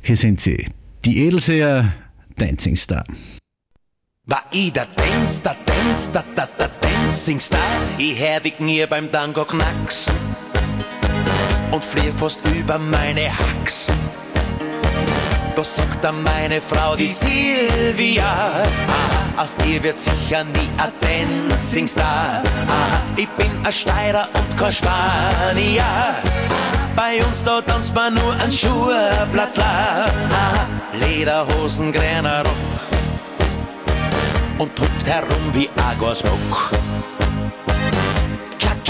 Hier 0.00 0.16
sind 0.16 0.40
sie, 0.40 0.64
die 1.04 1.26
Edelseher 1.26 1.92
Dancing 2.36 2.74
Star. 2.74 3.04
War 4.24 4.44
ich 4.50 4.72
der 4.72 4.86
Dance, 4.96 5.42
der 5.42 5.56
Dance, 5.66 6.10
der, 6.10 6.24
der, 6.34 6.48
der 6.58 6.70
Dancing 6.80 7.38
Star? 7.38 7.60
Ich 7.98 8.18
hör 8.18 8.40
Knie 8.40 8.86
beim 8.88 9.12
Tango 9.12 9.44
knacks 9.44 10.10
und 11.70 11.84
flieg 11.84 12.14
fast 12.16 12.42
über 12.48 12.78
meine 12.78 13.28
Hacks. 13.28 13.92
Da 15.54 15.62
sagt 15.62 16.02
dann 16.02 16.22
meine 16.22 16.62
Frau, 16.62 16.96
die 16.96 17.06
Silvia, 17.06 18.24
ah, 18.24 19.42
aus 19.42 19.58
ihr 19.66 19.82
wird 19.82 19.98
sicher 19.98 20.44
nie 20.44 20.68
ein 20.78 20.92
Dancing 21.50 21.86
Star. 21.86 22.42
Ah, 22.68 22.98
ich 23.16 23.28
bin 23.30 23.50
ein 23.62 23.70
Steirer 23.72 24.28
und 24.32 24.56
kein 24.56 24.72
Spanier. 24.72 25.84
Bei 26.96 27.22
uns 27.24 27.44
da 27.44 27.60
tanzt 27.60 27.94
man 27.94 28.14
nur 28.14 28.34
ein 28.42 28.50
Schuhblattler. 28.50 30.06
Ah, 30.30 30.66
Lederhosen, 30.98 31.92
grüner 31.92 32.44
Rock 32.44 32.56
und 34.58 34.80
hüpft 34.80 35.06
herum 35.06 35.52
wie 35.52 35.68
Agosbock. 35.76 36.72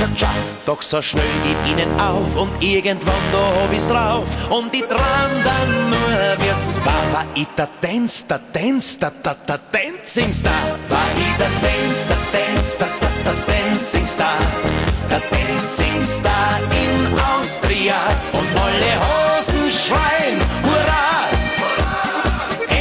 Cha 0.02 0.08
cha 0.08 0.14
cha, 0.16 0.32
doch 0.66 0.82
so 0.82 1.00
schnell 1.00 1.22
geht 1.44 1.70
ihnen 1.70 2.00
auf 2.00 2.34
und 2.34 2.60
irgendwann 2.60 3.22
da 3.30 3.38
hab 3.38 3.72
ich's 3.72 3.86
drauf 3.86 4.24
und 4.50 4.74
ich 4.74 4.82
tram 4.82 5.30
dann 5.44 5.90
nur 5.90 6.36
wie's 6.38 6.76
war. 6.84 7.12
War 7.12 7.24
ich 7.36 7.46
der 7.56 7.68
Dance, 7.80 8.26
der 8.28 8.40
Dance, 8.52 8.98
der, 8.98 9.12
der, 9.24 9.36
der 9.46 9.60
Dancing 9.70 10.32
Star? 10.32 10.52
War 10.88 11.06
ich 11.14 11.36
der 11.38 11.50
Dance, 11.62 12.08
der 12.08 12.16
Dance, 12.34 12.78
der, 12.80 12.88
der, 13.00 13.32
der 13.32 13.36
Dancing 13.46 14.06
Star? 14.08 14.38
Der 15.08 15.20
Dancing 15.30 16.02
Star 16.02 16.58
in 16.82 17.16
Austria 17.38 17.94
und 18.32 18.48
alle 18.58 18.92
Hosen 19.06 19.70
schreien, 19.70 20.38
Hurra! 20.64 21.28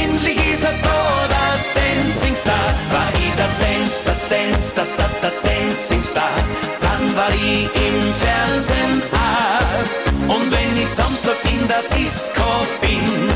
Endlich 0.02 0.54
ist 0.54 0.64
er 0.64 0.74
da, 0.82 1.28
der 1.30 1.54
Dancing 1.78 2.34
Star. 2.34 2.66
War 2.90 3.08
ich 3.14 3.32
der 3.36 3.50
Dance, 3.62 4.04
der 4.06 4.18
Dance, 4.28 4.74
der, 4.74 4.86
der, 4.98 5.30
der 5.30 5.32
Dancing 5.44 6.02
Star. 6.02 6.81
War 7.14 7.28
ich 7.34 7.64
im 7.64 8.12
Fernsehen 8.14 9.02
auch. 9.12 10.34
Und 10.34 10.50
wenn 10.50 10.76
ich 10.82 10.88
Samstag 10.88 11.36
in 11.44 11.68
der 11.68 11.82
Disco 11.94 12.42
bin, 12.80 13.28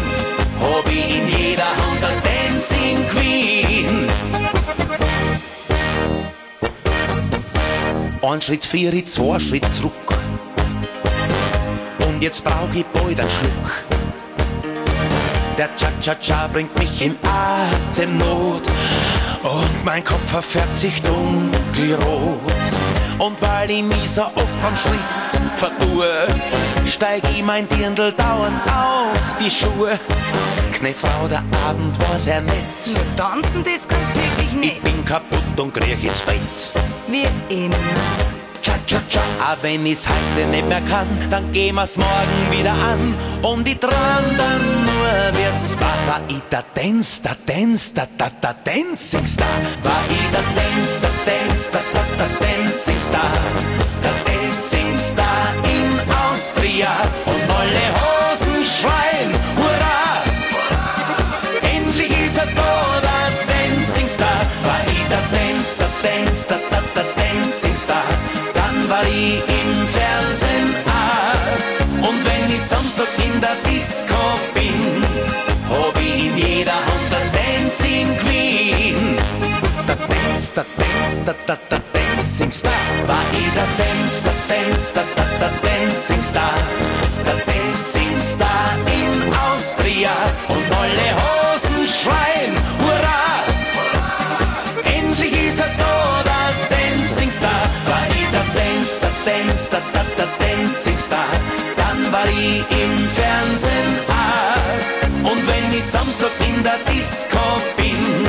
hab 0.61 0.89
ich 0.89 1.17
in 1.17 1.29
jeder 1.29 1.65
Hand 1.65 2.03
eine 2.03 2.23
Dancing 2.23 3.07
Queen. 3.11 4.09
Ein 8.23 8.41
Schritt 8.41 8.65
vier, 8.65 9.05
zwei 9.05 9.39
Schritt 9.39 9.71
zurück. 9.71 9.93
Und 12.07 12.23
jetzt 12.23 12.43
brauch 12.45 12.73
ich 12.73 12.87
bald 12.87 13.21
einen 13.21 13.31
Schluck. 13.31 13.85
Der 15.59 15.69
Cha-Cha-Cha 15.77 16.49
bringt 16.49 16.79
mich 16.79 17.03
in 17.03 17.15
Atemnot 17.23 18.63
und 19.43 19.85
mein 19.85 20.03
Kopf 20.03 20.31
verfärbt 20.31 20.77
sich 20.77 21.03
dunkelrot. 21.03 22.41
Und 23.19 23.41
weil 23.41 23.71
ich 23.71 23.83
mich 23.83 24.11
so 24.11 24.23
oft 24.23 24.63
beim 24.63 24.77
Schritt 24.77 25.41
vertue, 25.57 26.07
steig 26.87 27.23
ich 27.35 27.43
mein 27.43 27.67
Dirndl 27.69 28.13
dauernd 28.13 28.61
auf 28.67 29.35
die 29.41 29.51
Schuhe. 29.51 29.99
Knefrau, 30.73 31.27
der 31.29 31.43
Abend 31.67 31.99
war 32.01 32.19
sehr 32.19 32.43
nett. 32.43 32.55
Nur 32.87 33.17
tanzen, 33.17 33.65
das 33.65 33.89
kannst 33.89 34.15
wirklich 34.15 34.49
Ich 34.49 34.53
nicht. 34.53 34.83
bin 34.83 35.05
kaputt 35.05 35.59
und 35.59 35.73
kriech 35.73 36.05
ins 36.05 36.21
Bett. 36.21 36.71
Wie 37.09 37.27
immer. 37.49 37.77
Cha-cha-cha, 38.63 39.21
auch 39.43 39.63
wenn 39.63 39.87
ich's 39.87 40.07
heute 40.07 40.47
nicht 40.51 40.69
mehr 40.69 40.83
kann, 40.83 41.07
dann 41.31 41.51
gehen 41.53 41.77
wir's 41.77 41.97
morgen 41.97 42.51
wieder 42.51 42.73
an. 42.73 43.15
Und 43.43 43.67
ich 43.67 43.79
träum 43.79 43.93
dann 44.37 44.85
nur, 44.85 45.33
wie's 45.41 45.75
war. 45.81 45.97
War 46.07 46.21
ich 46.29 46.43
der 46.51 46.65
Dance, 46.75 47.23
der 47.23 47.37
Dance, 47.47 47.95
der, 47.95 48.09
der, 48.19 48.31
der 48.43 48.55
Dancing 48.65 49.27
Star? 49.27 49.47
War 49.83 50.03
ich 50.11 50.31
der 50.31 50.43
Dance, 50.55 51.01
der, 51.01 51.26
der 73.41 73.57
Disco 73.71 74.15
bin, 74.55 75.03
hab 75.69 75.99
ich 76.01 76.25
in 76.27 76.37
jeder 76.37 76.73
Hand 76.73 77.11
eine 77.15 77.31
Dancing 77.33 78.17
Queen. 78.19 79.17
Der 79.89 79.97
Dance, 79.97 80.53
der 80.55 80.65
Dance, 80.79 81.23
der, 81.25 81.35
der, 81.47 81.59
der 81.71 81.81
Dancing 81.93 82.51
Star. 82.51 82.73
War 83.07 83.25
ich 83.33 83.53
der 83.55 83.69
Dance, 83.79 84.25
der 84.25 84.37
Dance, 84.49 84.95
der, 84.95 85.05
der, 85.17 85.39
der 85.41 85.53
Dancing 85.63 86.23
Star. 86.23 86.55
Der 87.25 87.37
Dancing 87.47 88.19
Star 88.19 88.71
in 89.01 89.33
Austria. 89.51 90.15
Und 90.49 90.66
Ich 102.31 102.65
im 102.71 103.09
Fernsehen 103.09 103.93
auch. 104.09 105.31
Und 105.31 105.41
wenn 105.47 105.79
ich 105.79 105.85
Samstag 105.85 106.31
in 106.49 106.63
der 106.63 106.79
Disco 106.93 107.39
bin, 107.77 108.27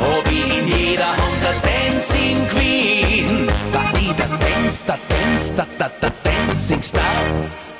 hab 0.00 0.30
ich 0.30 0.58
in 0.58 0.66
jeder 0.66 1.06
Hand 1.06 1.40
der 1.42 1.56
Dancing 1.62 2.46
Queen. 2.48 3.48
Ich 3.94 4.12
der 4.12 4.28
Dance, 4.28 4.84
der 4.86 4.98
Dance, 5.08 5.54
der, 5.54 5.66
der, 5.78 5.90
der 6.02 6.12
Dancing 6.22 6.82
Star. 6.82 7.02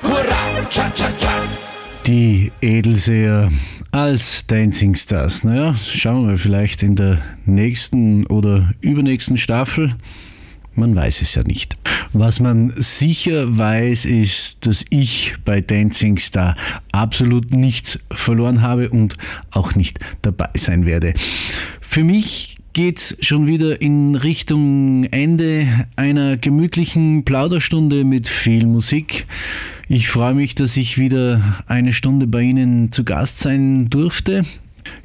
Hurra, 0.03 0.69
cha, 0.71 0.91
cha, 0.95 1.09
cha. 1.19 1.33
Die 2.07 2.53
Edelseher 2.61 3.51
als 3.93 4.47
Dancing 4.47 4.95
Stars. 4.95 5.45
Naja, 5.45 5.75
schauen 5.75 6.23
wir 6.23 6.33
mal 6.33 6.39
vielleicht 6.39 6.83
in 6.83 6.97
der 6.97 7.19
nächsten 7.47 8.27
oder 8.27 8.71
übernächsten 8.81 9.37
Staffel. 9.37 9.95
Man 10.75 10.95
weiß 10.95 11.23
es 11.23 11.35
ja 11.35 11.43
nicht. 11.43 11.77
Was 12.13 12.41
man 12.41 12.73
sicher 12.77 13.57
weiß, 13.57 14.07
ist, 14.07 14.67
dass 14.67 14.85
ich 14.91 15.35
bei 15.45 15.61
Dancing 15.61 16.19
Star 16.19 16.55
absolut 16.93 17.53
nichts 17.53 17.99
verloren 18.11 18.63
habe 18.63 18.91
und 18.91 19.17
auch 19.51 19.75
nicht 19.75 19.99
dabei 20.23 20.51
sein 20.57 20.87
werde. 20.87 21.15
Für 21.81 22.05
mich 22.05 22.57
geht's 22.73 23.17
schon 23.21 23.47
wieder 23.47 23.81
in 23.81 24.17
Richtung 24.17 25.05
Ende 25.05 25.67
einer 25.97 26.37
gemütlichen 26.37 27.25
Plauderstunde 27.25 28.05
mit 28.05 28.29
viel 28.29 28.67
Musik. 28.67 29.27
Ich 29.89 30.09
freue 30.09 30.35
mich, 30.35 30.55
dass 30.55 30.77
ich 30.77 30.99
wieder 30.99 31.63
eine 31.67 31.93
Stunde 31.93 32.27
bei 32.27 32.43
Ihnen 32.43 32.91
zu 32.91 33.05
Gast 33.05 33.39
sein 33.39 33.91
durfte. 33.91 34.45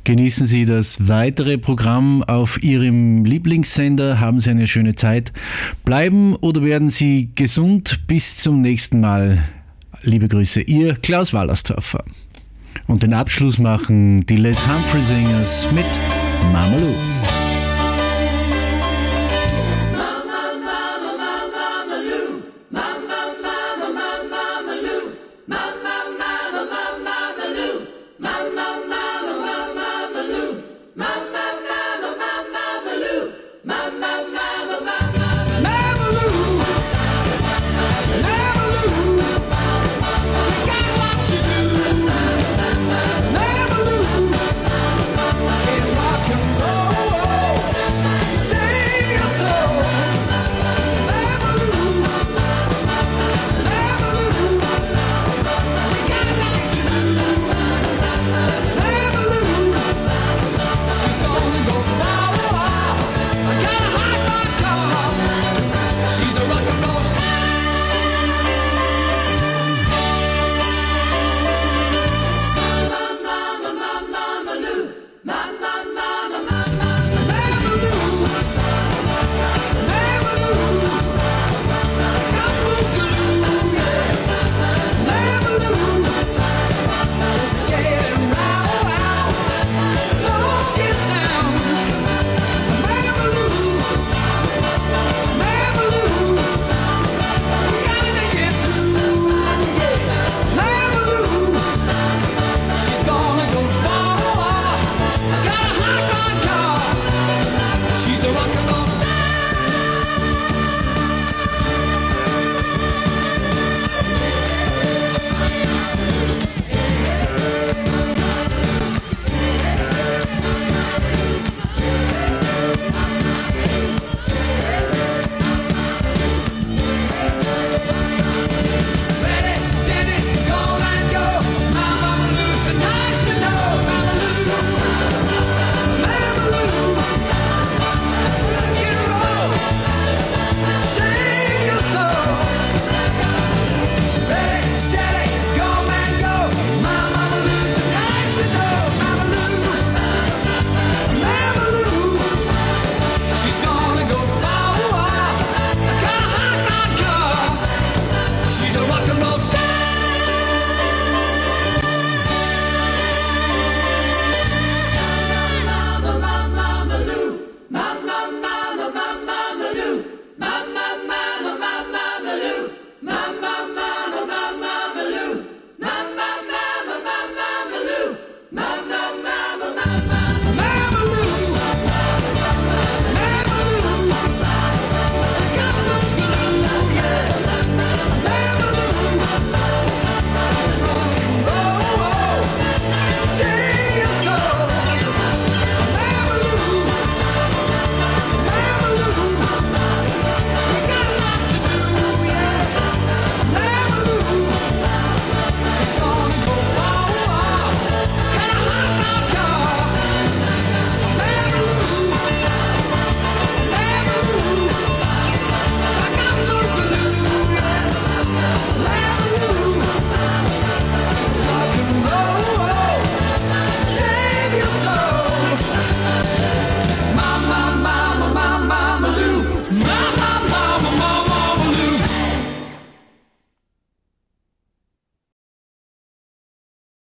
Genießen 0.04 0.48
Sie 0.48 0.66
das 0.66 1.08
weitere 1.08 1.58
Programm 1.58 2.24
auf 2.24 2.62
Ihrem 2.64 3.26
Lieblingssender. 3.26 4.20
Haben 4.20 4.40
Sie 4.40 4.50
eine 4.50 4.68
schöne 4.68 4.96
Zeit. 4.96 5.32
Bleiben 5.86 6.36
oder 6.36 6.64
werden 6.64 6.90
Sie 6.90 7.30
gesund. 7.36 8.02
Bis 8.08 8.38
zum 8.38 8.62
nächsten 8.62 9.00
Mal. 9.00 9.44
Liebe 10.02 10.28
Grüße, 10.28 10.62
Ihr 10.62 10.96
Klaus 10.96 11.34
Wallersdorfer. 11.34 12.04
Und 12.88 13.04
den 13.04 13.14
Abschluss 13.14 13.60
machen 13.60 14.26
die 14.26 14.38
Les 14.38 14.66
Humphrey 14.68 15.04
Singers 15.04 15.68
mit 15.74 15.86
Mamalou. 16.52 17.39